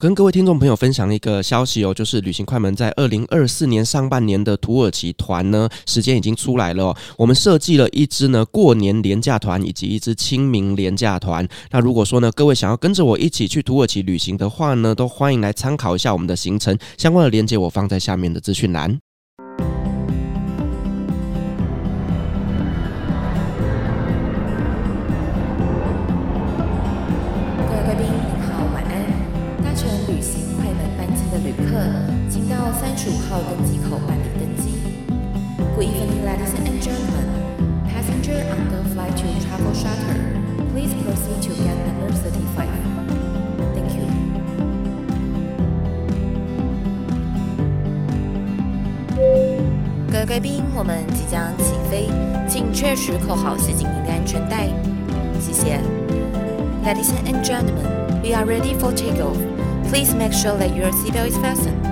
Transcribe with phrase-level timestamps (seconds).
[0.00, 6.96] 跟各位听众朋友分享一个消息哦，就是旅行快门在二零二四年上半年的土耳其团呢，时间已经出来了。
[7.16, 11.44] 我们设计了一支呢过年廉价团，以及一支清明廉价团。
[11.72, 19.00] 那如果说呢，各位想要跟着我一起去土耳其旅行的话呢，都欢迎来参考一下我们的行程，相关的链接我放在下面的资讯栏。
[51.29, 52.09] 将起飞，
[52.47, 54.67] 请确实扣好系紧您的安全带。
[55.39, 55.79] 谢谢。
[56.83, 59.37] Ladies and gentlemen, we are ready for takeoff.
[59.89, 61.86] Please make sure that your seatbelt is fastened.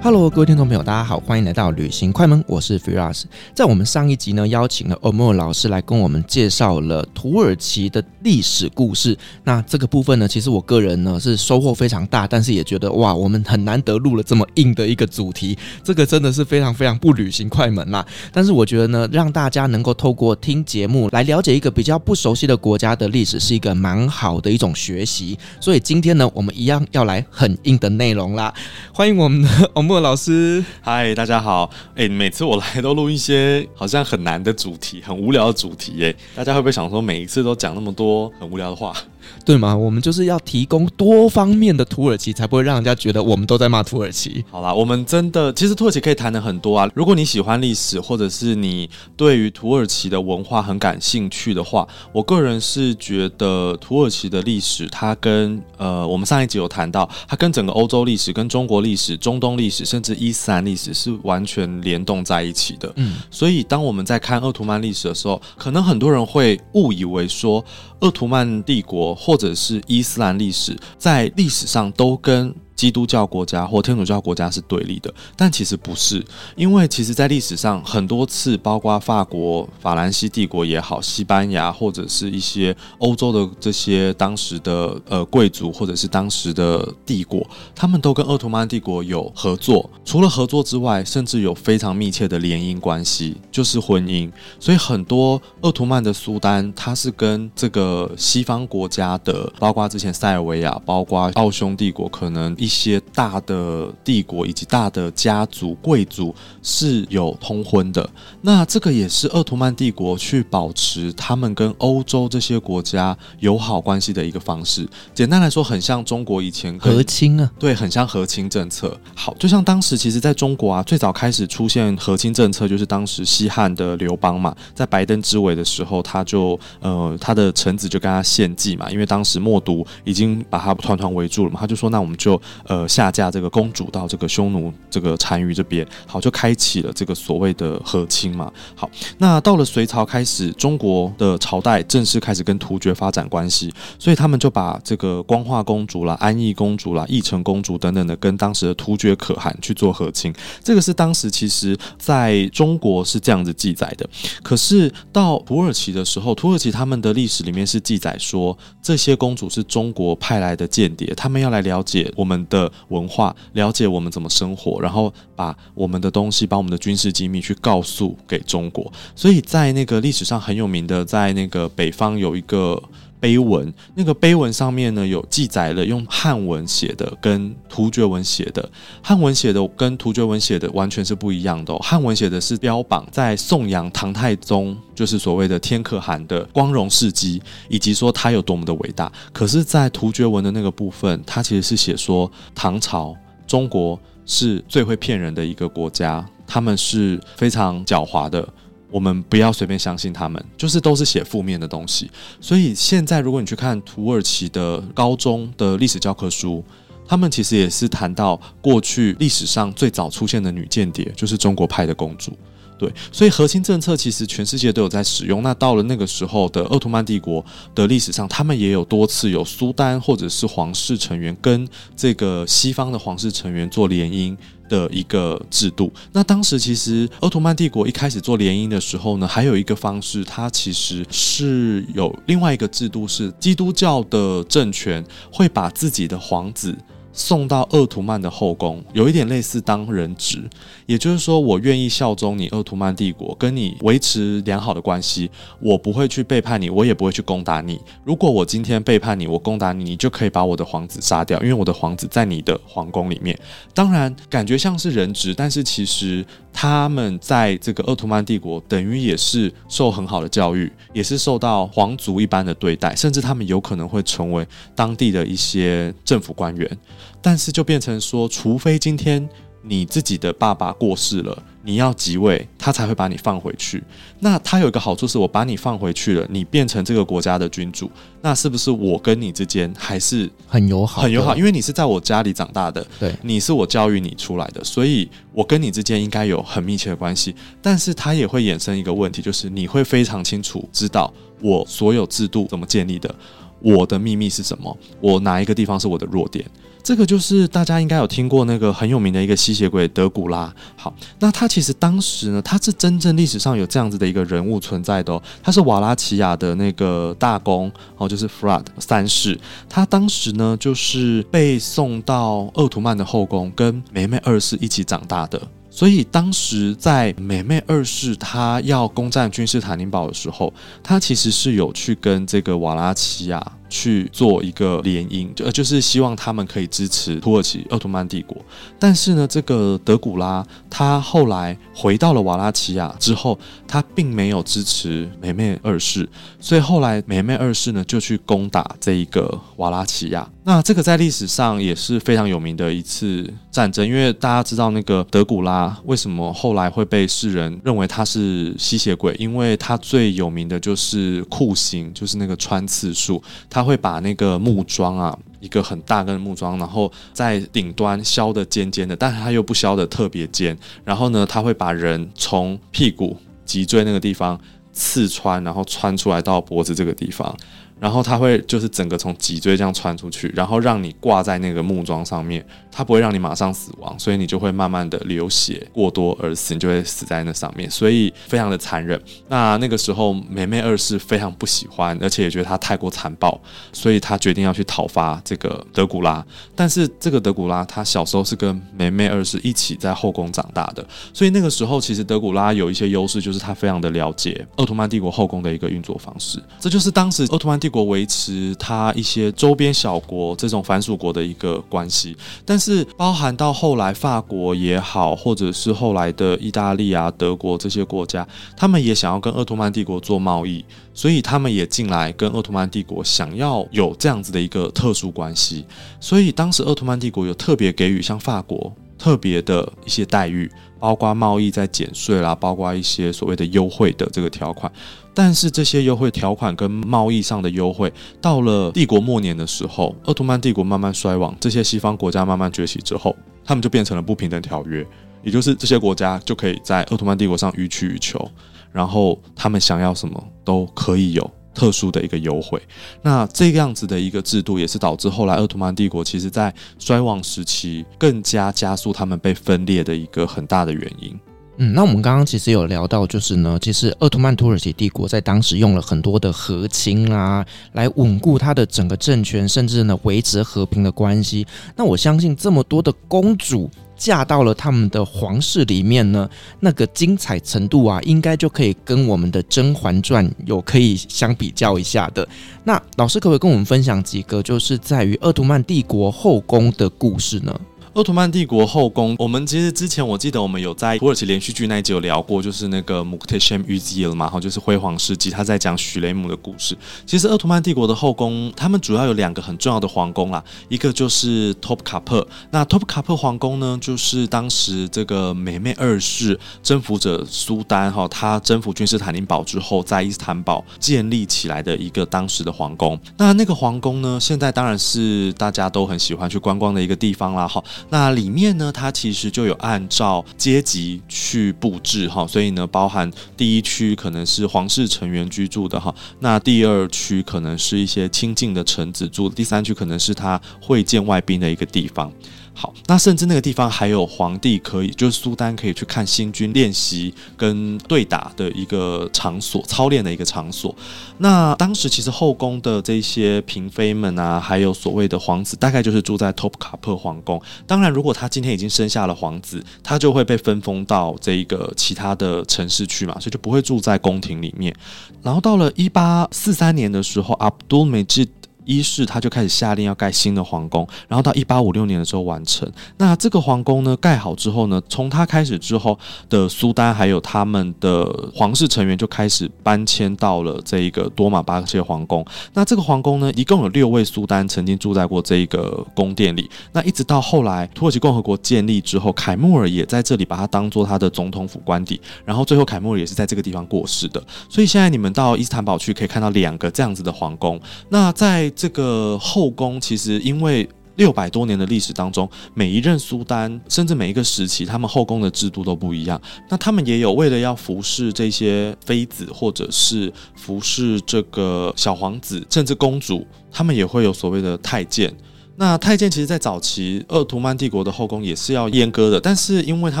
[0.06, 3.24] Hello，各位听众朋友，大家好，欢迎来到旅行快门，我是 Firas。
[3.52, 9.18] 在我们上一集呢，邀请了欧莫老师来跟我们介绍了土耳其的历史故事。
[9.42, 18.06] 那这个部分呢，其实我个人呢是收获非常大，但是也觉得哇，我们很难得录了这么硬的一个主题，这个真的是非常非常不旅行快门啦。
[18.30, 25.36] 但是我觉得呢，让大家能够透过听节目来了解一个比较不熟悉的国家的历史，是一个蛮好的一种学习。
[25.60, 28.54] 所以今天呢，我们一样要来很硬的内容啦。
[28.92, 31.70] 欢迎我们的欧莫老师，嗨，大家好。
[31.94, 36.14] 哎、每次我来都录一些好像很难的主题，很无聊的主题，耶。
[36.34, 38.94] 大家会不会想说，每一次都讲那么多很无聊的话？
[39.44, 39.76] 对吗？
[39.76, 44.44] 我们就是要提供多方面的土耳其，才不会让人家觉得我们都在骂土耳其。
[44.50, 46.90] 好啦，我们真的其实土耳其可以谈的很多啊。
[46.94, 62.92] 如果你喜欢历史，或者是你对于土耳其的文化很感兴趣的话，我个人是觉得土耳其的历史，它跟呃，我们上一集有谈到，它跟整个欧洲历史、跟中国历史、中东历史，甚至伊斯兰历史是完全联动在一起的。
[62.96, 67.64] 嗯，所以当我们在看鄂图曼历史的时候，可能很多人会误以为说，
[68.00, 87.44] 鄂图曼帝国或者是伊斯兰历史，在历史上都跟基督教国家或天主教国家是对立的，但其实不是，因为其实，在历史上很多次，包括法国、法兰西帝国也好，西班牙或者是一些欧洲的这些当时的呃贵族或者是当时的帝国，
[87.74, 89.88] 他们都跟奥图曼帝国有合作。
[90.04, 94.30] 除了合作之外，甚至有非常密切的联姻关系，就是婚姻。
[94.60, 102.54] 所以很多奥图曼的苏丹，他是跟这个西方国家的，包括之前塞尔维亚，包括奥匈帝国，可能。
[102.66, 106.34] 一些大的帝国以及大的家族贵族
[106.64, 108.10] 是有通婚的，
[108.40, 114.84] 那这个也是鄂图曼帝国去保持他们跟欧洲这些国家友好关系的一个方式。
[115.14, 118.98] 简单来说，很像中国以前和亲啊，对，很像和亲政策。
[119.14, 132.40] 好，就像当时其实在中国啊，最早开始出现和亲政策，就是当时西汉的刘邦嘛，在白登之围的时候，他就呃他的臣子就跟他献计嘛，因为当时默读已经把他团团围住了嘛，他就说那我们就。
[132.64, 138.52] 呃，下嫁这个公主到这个匈奴这个单于这边，好，就开启了这个所谓的和亲嘛。
[138.74, 150.32] 好，那到了隋朝开始，中国的朝代正式开始跟突厥发展关系，所以他们就把这个光化公主啦、安艺公主啦、义成公主等等的，跟当时的突厥可汗去做和亲。
[150.62, 154.08] 这个是当时其实在中国是这样子记载的。
[154.42, 168.92] 可是到土耳其的时候，土耳其他们的历史里面是记载说，这些公主是中国派来的间谍，他们要来了解我们的文化，了解我们怎么生活，然后把我们的东西，把我们的军事机密去告诉给中国。
[169.14, 172.82] 所以在那个历史上很有名的，在那个北方有一个。
[173.26, 178.70] 碑文，那个碑文上面呢，有记载了用汉文写的跟突厥文写的，
[179.02, 181.78] 汉文写的跟突厥文写的完全是不一样的哦。
[181.82, 189.10] 汉文写的是标榜在颂扬唐太宗，就是所谓的天可汗的光荣事迹，以及说他有多么的伟大。
[189.32, 193.12] 可是，在突厥文的那个部分，他其实是写说唐朝
[193.44, 198.48] 中国是最会骗人的一个国家，他们是非常狡猾的。
[198.96, 202.10] 我们不要随便相信他们，就是都是写负面的东西。
[202.40, 206.64] 所以现在如果你去看土耳其的高中的历史教科书，
[207.06, 212.32] 他们其实也是谈到过去历史上最早出现的女间谍，就是中国派的公主。
[212.78, 215.42] 对，所以核心政策其实全世界都有在使用。
[215.42, 217.44] 那到了那个时候的奥图曼帝国
[217.74, 224.36] 的历史上，他们也有多次有苏丹或者是皇室成员跟这个西方的皇室成员做联姻
[224.68, 225.90] 的一个制度。
[226.12, 236.76] 那当时其实奥图曼帝国一开始做联姻的时候呢，还有一个方式，它其实是有另外一个制度，是基督教的政权会把自己的皇子。
[237.16, 240.44] 送到鄂图曼的后宫，有一点类似当人质，
[240.84, 247.80] 也就是说，我愿意效忠你鄂图曼帝国，跟你维持良好的关系，我不会去背叛你，我也不会去攻打你。
[248.04, 253.36] 如果我今天背叛你，我攻打你，你就可以把我的皇子杀掉，因为我的皇子在你的皇宫里面。
[253.72, 256.22] 当然，感觉像是人质，但是其实
[256.58, 266.78] 他们在这个奥图曼帝国，等于也是受很好的教育，也是受到皇族一般的对待，甚至他们有可能会成为当地的一些政府官员。
[267.20, 269.28] 但是就变成说，除非今天
[269.60, 273.82] 你自己的爸爸过世了，你要即位，他才会把你放回去。
[274.20, 277.90] 那他有一个好处是，我把你放回去了，你变成这个国家的君主，
[278.22, 281.02] 那是不是我跟你之间还是很友好？
[281.02, 287.34] 很友好，因为你是在我家里长大的，对，你是我教育你出来的，所以我跟你之间应该有很密切的关系。
[287.60, 293.12] 但是他也会衍生一个问题，就是你会非常清楚知道我所有制度怎么建立的，
[293.60, 296.44] 我的秘密是什么，我哪一个地方是我的弱点。
[296.86, 300.54] 这个就是大家应该有听过那个很有名的一个吸血鬼德古拉。
[300.76, 305.20] 好，那他其实当时呢，他是真正历史上有这样子的一个人物存在的哦。
[305.42, 309.36] 他是瓦拉齐亚的那个大公哦，就是 Frad 三世。
[309.68, 315.42] 他当时呢，就是被送到鄂图曼的后宫，跟梅梅二世一起长大的。
[315.68, 320.54] 所以当时在梅梅二世他要攻占君士坦丁堡的时候，
[320.84, 323.44] 他其实是有去跟这个瓦拉齐亚。
[323.68, 328.36] 去做一个联姻，就就是希望他们可以支持土耳其鄂图曼帝国。
[328.78, 336.08] 但是呢，这个德古拉他后来回到了瓦拉齐亚之后，他并没有支持梅梅二世，
[336.40, 340.28] 所以后来梅梅二世呢就去攻打这一个瓦拉齐亚。
[340.44, 353.20] 那这个在历史上也是非常有名的一次战争，因为大家知道那个德古拉为什么后来会被世人认为他是吸血鬼，因为他最有名的就是酷刑，就是那个穿刺术。
[353.50, 360.56] 他会把那个木桩啊，一个很大根的木桩，然后在顶端削的尖尖的，但是它又不削的特别尖。
[360.84, 364.40] 然后呢，他会把人从屁股脊椎那个地方
[364.72, 367.36] 刺穿，然后穿出来到脖子这个地方。
[367.78, 379.00] 然后他会就是整个从脊椎这样穿出去，然后让你挂在那个木桩上面，他不会让你马上死亡，所以你就会慢慢的流血过多而死，你就会死在那上面，所以非常的残忍。
[379.28, 383.38] 那那个时候梅梅二世非常不喜欢，而且也觉得他太过残暴，
[383.72, 386.24] 所以他决定要去讨伐这个德古拉。
[386.54, 408.24] 但是这个德古拉他小时候是跟梅梅二世一起在后宫长大的，所以那个时候其实德古拉有一些优势，就是他非常的了解奥特曼帝国后宫的一个运作方式，这就是当时奥特曼帝国维持它一些周边小国这种反属国的一个关系，但是包含到后来法国也好，或者是后来的意大利啊、德国这些国家，
[408.56, 410.64] 他们也想要跟鄂图曼帝国做贸易，
[410.94, 415.64] 所以他们也进来跟鄂图曼帝国想要有这样子的一个特殊关系，
[415.98, 424.70] 所以当时鄂图曼帝国有特别给予像法国特别的一些待遇，包括贸易在减税啦，包括一些所谓的优惠的这个条款。
[425.16, 434.86] 但是这些优惠条款跟贸易上的优惠，到了帝国末年的时候，鄂图曼帝国慢慢衰亡，这些西方国家慢慢崛起之后，他们就变成了不平等条约，
[435.22, 438.30] 也就是这些国家就可以在鄂图曼帝国上予取予求，
[438.70, 442.60] 然后他们想要什么都可以有特殊的一个优惠。
[443.00, 451.18] 那这个样子的一个制度，也是导致后来鄂图曼帝国其实在衰亡时期更加加速他们被分裂的一个很大的原因。
[451.58, 461.46] 嗯，那我们刚刚其实有聊到，就是呢，其实鄂图曼土耳其帝国在当时用了很多的和亲啊，来稳固它的整个政权，甚至呢维持和平的关系。
[461.74, 466.28] 那我相信这么多的公主嫁到了他们的皇室里面呢，
[466.60, 472.28] 那个精彩程度啊，应该就可以跟我们的《甄嬛传》有可以相比较一下的。
[472.64, 477.58] 那老师可不可以跟我们分享几个，就是在于鄂图曼帝国后宫的故事呢？
[477.96, 486.76] 奥特曼帝国后宫，我们其实之前我记得我们有在土耳其连续剧那一集有聊过，就是那个 Muhteşem Yüzyıl 嘛，哈，就是辉煌世纪，他在讲许雷姆的故事。
[487.06, 492.28] 其实奥特曼帝国的后宫，他们主要有两个很重要的皇宫啦，一个就是 Top k a p。
[492.50, 503.00] 那 Top k a p 皇宫呢，就是当时这个美美二世征服者苏丹哈，他征服君士坦丁堡之后，在伊斯坦堡建立起来的一个当时的皇宫。
[503.16, 507.64] 那那个皇宫呢，现在当然是大家都很喜欢去观光的一个地方啦，哈。
[507.88, 522.12] 那里面呢，它其实就有按照阶级去布置哈，所以呢，包含第一区可能是皇室成员居住的哈，那第二区可能是一些亲近的臣子住，第三区可能是他会见外宾的一个地方。
[522.58, 530.74] 好，那甚至那个地方还有皇帝可以，就是苏丹可以去看新军练习跟对打的一个场所，操练的一个场所。
[531.18, 537.38] 那当时其实后宫的这些嫔妃们啊，还有所谓的皇子，大概就是住在托普卡珀皇宫。
[537.66, 544.74] 当然，如果他今天已经生下了皇子，他就会被分封到这一个其他的城市去嘛，所以就不会住在宫廷里面。
[545.22, 548.26] 然后到了一八四三年的时候，阿卜杜美吉。
[548.66, 552.70] 一世他就开始下令要盖新的皇宫，然后到一八五六年的时候完成。
[552.98, 558.04] 那这个皇宫呢，盖好之后呢，从他开始之后的苏丹还有他们的
[558.34, 562.24] 皇室成员就开始搬迁到了这一个多玛巴克谢皇宫。
[562.52, 566.50] 那这个皇宫呢，一共有六位苏丹曾经住在过这一个宫殿里。
[566.72, 572.00] 那一直到后来土耳其共和国建立之后，凯末尔也在这里把它当做他的总统府官邸。
[572.24, 574.22] 然后最后凯末尔也是在这个地方过世的。
[574.48, 577.60] 所以现在你们到伊斯坦堡去可以看到两个这样子的皇宫。
[577.88, 586.18] 那在这个后宫其实因为六百多年的历史当中，每一任苏丹甚至每一个时期，他们后宫的制度都不一样。
[586.48, 595.14] 那他们也有为了要服侍这些妃子，或者是服侍这个小皇子，甚至公主，他们也会有所谓的太监。
[595.56, 600.00] 那太监其实，在早期鄂图曼帝国的后宫也是要阉割的，但是因为他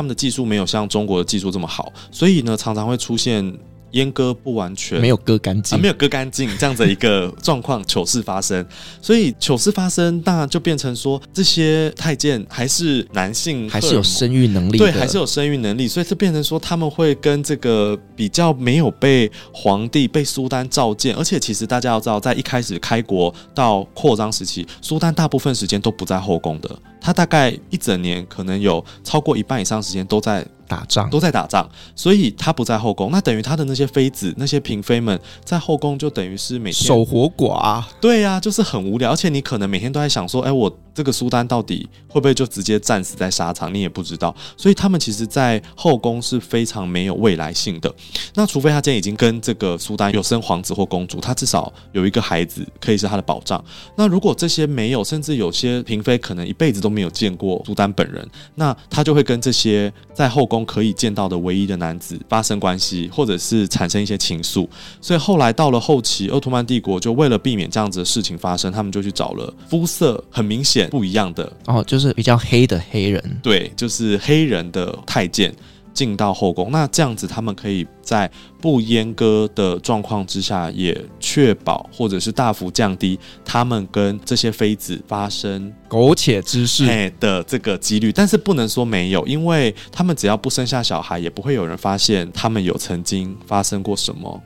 [0.00, 3.54] 们的技术没有像中国的技术这么好，所以呢，常常会出现。
[3.92, 8.66] 阉割不完全，没有割干净，啊，没有割干净，这样子的一个状况糗事发生，
[9.00, 30.46] 所以糗事发生，那就变成说这些太监还是男性，还是有生育能力，对，还是有生育能力，所以就变成说他们会跟这个比较没有被皇帝、被苏丹召见，而且其实大家要知道，在一开始开国到扩张时期，苏丹大部分时间都不在后宫的，他大概一整年可能有超过一半以上时间都在。
[30.66, 37.82] 打仗都在打仗，所以他不在后宫，那等于他的那些妃子、那些嫔妃们在后宫就等于是每天守活寡。
[38.00, 43.72] 对呀、啊，就是很无聊，而且你可能每天都在想说，哎，我这个苏丹到底会不会就直接战死在沙场？
[43.72, 47.94] 你也不知道，所以他们其实，在后宫是非常没有未来性的。
[48.34, 53.64] 那除非他今天已经跟这个苏丹有生皇子或公主，他至少有一个孩子可以是他的保障。
[53.96, 60.56] 那如果这些没有，甚至有些嫔妃可能一辈子都没有见过苏丹本人，那他就会跟这些在后宫。
[60.66, 64.66] 可以见到的唯一的男子发生关系，或者是产生一些情愫，
[65.00, 75.54] 所以后来到了后期，鄂图曼帝国就为了避免这样子的事情发生，他们就去找了肤色很明显不一样的哦，就是比较黑的黑人，对，就是黑人的太监。
[75.96, 88.12] 进到后宫，那这样子他们可以在不阉割的状况之下，也确保或者是大幅降低他们跟这些妃子发生苟且之事的这个几率。
[88.12, 94.42] 但是不能说没有，因为他们只要不生下小孩，也不会有人发现他们有曾经发生过什么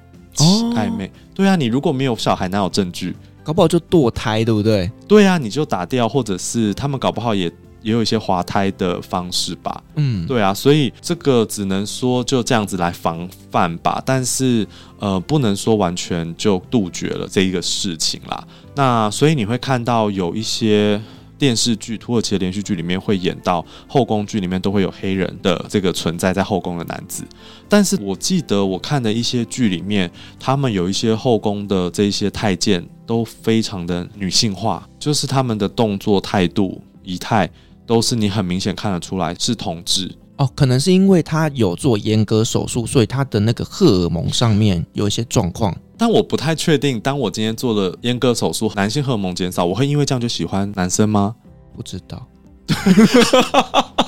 [0.77, 1.11] 暧昧。
[1.35, 3.17] 对啊，你如果没有小孩，哪有证据？
[3.51, 4.89] 搞不好就堕胎，对不对？
[5.09, 7.51] 对啊，你就打掉，或者是他们搞不好也。
[7.83, 14.67] 也有一些滑胎的方式吧，嗯，对啊，所以这个只能说就这样子来防范吧，但是
[14.99, 18.47] 呃，不能说完全就杜绝了这一个事情啦。
[18.75, 21.01] 那所以你会看到有一些
[21.41, 27.25] 电视剧、土耳其的连续剧里面会演到后宫剧里面都会有黑人的这个存在在后宫的男子，
[27.69, 37.51] 但是我记得我看的一些剧里面，他们有一些后宫的这些太监都非常的女性化，就是他们的动作、态度、仪态。
[37.87, 45.77] 都是你很明显看得出来是同志哦，可能是因为他有做阉割手术，所以他的那个荷尔蒙上面有一些状况。
[46.01, 51.35] 但我不太确定，当我今天做了阉割手术，男性荷尔蒙减少，我会因为这样就喜欢男生吗？
[51.77, 52.27] 不知道。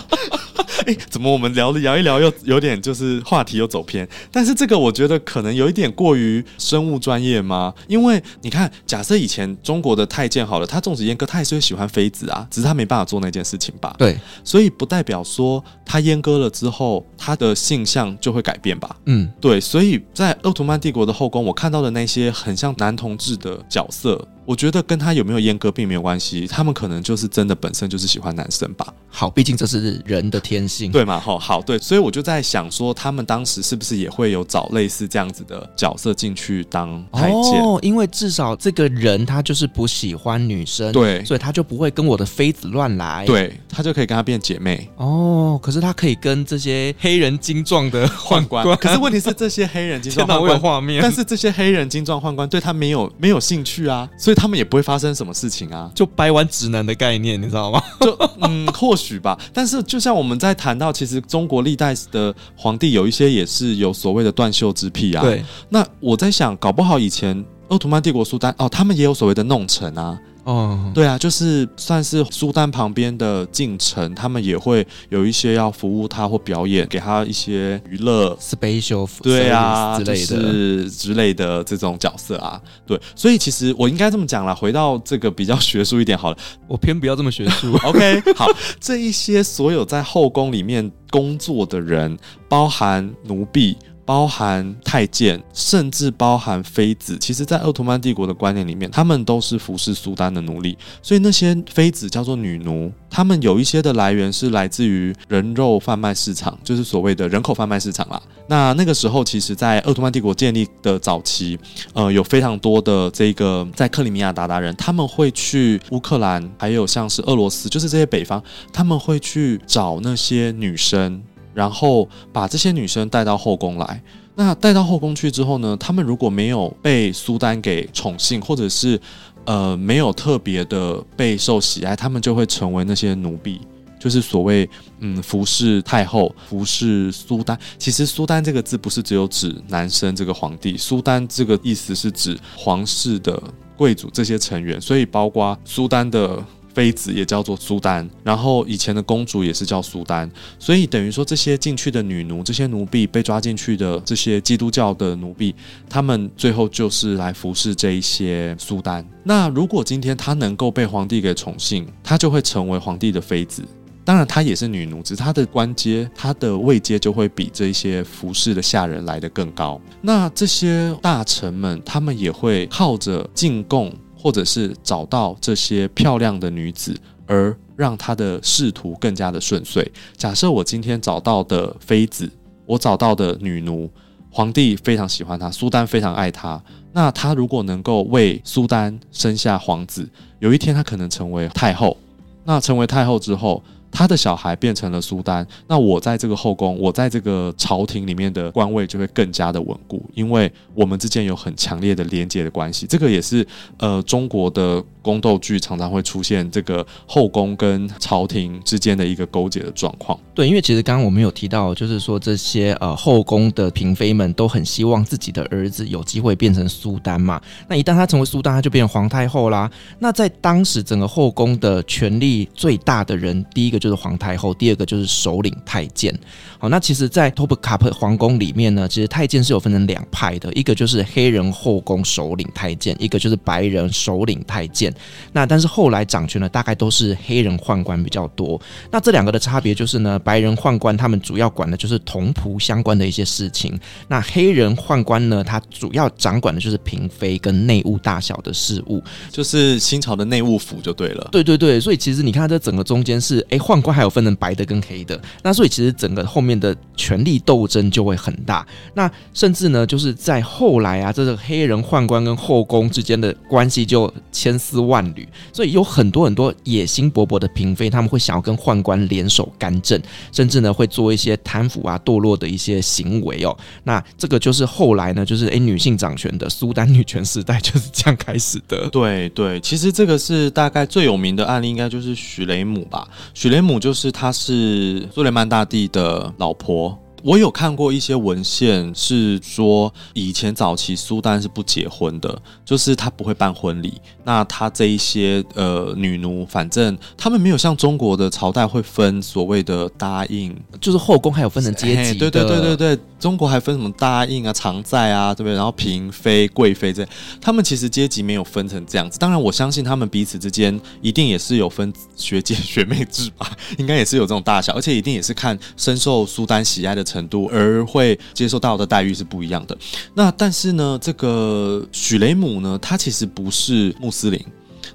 [0.83, 4.09] 哎，怎么我们聊着聊一聊，又有点就是话题又走偏？
[4.31, 7.73] 但是这个我觉得可能有一点过于生物专业吗？
[7.89, 13.95] 因为你看，假设以前中国的太监好了，他纵使阉割，他也是会喜欢妃子啊，只是他没办法做那件事情吧？
[13.99, 18.97] 对，所以不代表说他阉割了之后，他的性向就会改变吧？
[19.07, 24.27] 嗯，对，所以在奥图曼帝国的后宫，我看到的那些很像男同志的角色。
[24.45, 28.87] 我觉得跟他有没有阉割并没有关系，他们可能就是真的本身就是喜欢男生吧。
[29.09, 31.21] 好，毕竟这是人的天性，对嘛？
[31.21, 37.63] 好，好，对，所以我就在想说，他们当时是不是也会有找类似这样子的角色进去当太监？
[37.63, 44.89] 哦，因为至少这个人他就是不喜欢女生，对，所以他就不会跟我的妃子乱来，对，他就可以跟他变姐妹。
[44.97, 57.83] 哦，可是他可以跟这些黑人精壮的宦官， 可是问题是这些黑人精壮 宦官画面，但是这些黑人精壮宦官对他没有没有兴趣啊，所以他们也不会发生什么事情啊，就掰弯直男的概念，你知道吗？
[58.01, 59.39] 就嗯，或许吧。
[59.53, 65.23] 但是就像我们在谈到，其实中国历代的皇帝有一些也是有所谓的断袖之癖啊。
[65.23, 70.19] 对，那我在想，搞不好以前奥图曼帝国苏丹哦，他们也有所谓的弄臣啊。
[70.45, 82.61] 哦，对啊，就是算是苏丹旁边的近臣，他们也会有一些要服务他或表演，给他一些娱乐，special 对啊之类的，就是之类的这种角色啊。
[82.85, 87.73] 对，所以其实我应该这么讲啦，回到这个比较学术一点好了，我偏不要这么学术。
[87.87, 88.47] OK，好，
[88.81, 92.19] 这一些所有在后宫里面工作的人，
[92.49, 93.77] 包含奴婢。
[94.05, 100.77] 包含太监，甚至包含妃子，其实，在奥图曼帝国的观念里面，他们都是服侍苏丹的奴隶。
[101.01, 108.21] 所以那些妃子叫做女奴，他们有一些的来源是来自于人肉贩卖市场，就是所谓的人口贩卖市场啦。
[108.49, 111.59] 那那个时候，其实，在奥图曼帝国建立的早期，
[111.93, 118.43] 呃，有非常多的这个在克里米亚韃靼人，他们会去乌克兰，还有像是俄罗斯，就是这些北方，
[118.73, 121.23] 他们会去找那些女生。
[121.55, 124.03] 然后把这些女生带到后宫来。
[124.35, 128.99] 那带到后宫去之后呢，他们如果没有被苏丹给宠幸，或者是
[129.45, 133.61] 呃没有特别的备受喜爱，他们就会成为那些奴婢，
[134.01, 134.67] 就是所谓
[135.01, 137.59] 嗯服侍太后、服侍苏丹。
[137.77, 143.43] 其实苏丹这个字不是只有指男生这个皇帝，苏丹这个意思是指皇室的
[143.77, 146.43] 贵族这些成员，所以包括苏丹的。
[146.75, 155.55] 妃子也叫做苏丹，然后以前的公主也是叫苏丹，所以等于说这些进去的女奴，这些奴婢被抓进去的这些基督教的奴婢，
[155.89, 159.07] 他们最后就是来服侍这一些苏丹。
[159.25, 163.63] 那如果今天她能够被皇帝给宠幸，她就会成为皇帝的妃子。
[164.05, 169.81] 当然，她也是女奴，只是她的官阶、她的位阶就会比这些服侍的下人来得更高。
[170.01, 173.93] 那这些大臣们，他们也会 靠着进贡。
[174.23, 179.91] 或者是找到这些漂亮的女子，而让他的仕途更加的顺遂。
[180.17, 182.31] 假设我今天找到的妃子，
[182.65, 183.91] 我找到的女奴，
[184.31, 186.63] 皇帝非常喜欢她，苏丹非常爱她。
[186.93, 190.09] 那她如果能够为苏丹生下皇子，
[190.39, 191.97] 有一天她可能成为太后。
[192.45, 202.87] 那成为太后之后，他的小孩变成了苏丹，那我在这个后宫，我在这个朝廷里面的官位就会更加的稳固，因为我们之间有很强烈的连结的关系。
[202.87, 210.19] 这个也是呃中国的宫斗剧常常会出现这个后宫跟朝廷之间的一个勾结的状况。
[210.35, 217.39] 对，因为其实刚刚我们有提到，就是说这些呃后宫的嫔妃们都很希望自己的儿子有机会变成苏丹嘛。
[217.69, 219.71] 那一旦他成为苏丹，他就变成皇太后啦。
[219.99, 223.82] 那在当时整个后宫的权力最大的人，第一个。
[223.83, 226.17] 就是皇太后，第二个就是首领太监。
[226.61, 234.95] 好，那其实，在托普卡普皇宫里面呢，其实太监是有分成两派的，一个就是黑人后宫首领太监，一个就是白人首领太监。
[235.33, 238.61] 那但是后来掌权的大概都是黑人宦官比较多。
[238.93, 251.29] 那这两个的差别就是呢，白人宦官他们主要管的就是同仆相关的一些事情，那黑人宦官呢，他主要掌管的就是嫔妃跟内务大小的事务，就是清朝的内务府就对了。
[251.33, 253.59] 对对对，所以其实你看这整个中间是哎。
[253.72, 258.67] 宦官还有分成白的跟黑的，那所以其实整个后面的权力斗争就会很大。
[258.95, 269.99] 那甚至呢，就是在后来啊，这个黑人宦官跟后宫之间的关系就千丝万缕，所以有很多很多野心勃勃的嫔妃，他们会想要跟宦官联手干政，
[270.31, 273.57] 甚至呢会做一些贪腐啊、堕落的一些行为哦。
[273.85, 278.89] 那这个就是后来呢，就是诶女性掌权的苏丹女权时代就是这样开始的。
[278.93, 283.62] 对对，其实这个是 大概最有名的案例，应该就是许雷姆吧，许雷。
[283.63, 286.99] 母就是，她是苏雷曼大帝的老婆。
[287.25, 293.95] 我有看过一些文献，是说以前早期苏丹是不结婚的，就是他不会办婚礼。
[294.25, 302.19] 那他这一些呃女奴，反正他们没有像中国的朝代会分所谓的答应，就是后宫还有分成阶级。
[302.19, 305.55] 对对对对对，中国还分什么大印啊、常在啊，对不对？
[305.55, 307.07] 然后嫔妃、贵妃这，
[307.41, 309.17] 他们其实阶级没有分成这样子。
[309.17, 319.79] 当然，我相信他们彼此之间一定也是有分学姐学妹制吧，应该也是有这种大小，而且一定也是看深受苏丹喜爱的程度而会接受到的待遇是不一样的。
[320.15, 324.45] 那但是呢，这个许雷姆呢，他其实不是穆斯林。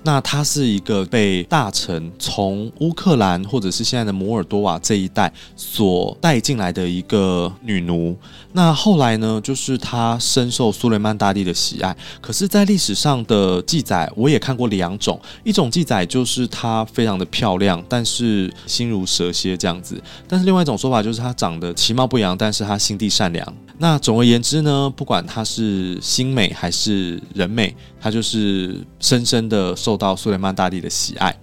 [0.08, 8.16] 那她是一个被大臣从乌克兰或者是现在的摩尔多瓦这一带所带进来的一个女奴。
[8.54, 11.94] 那后来呢，就是她深受苏雷曼大帝的喜爱。
[12.22, 23.46] 可是，在历史上的记载，我也看过两种，一种记载就是她非常的漂亮，但是心如蛇蝎这样子；但是另外一种说法就是她长得其貌不扬，但是她心地善良。
[23.80, 31.38] 那总而言之呢，不管他是心美还是人美，他就是深深的受到苏雷曼大帝的喜爱。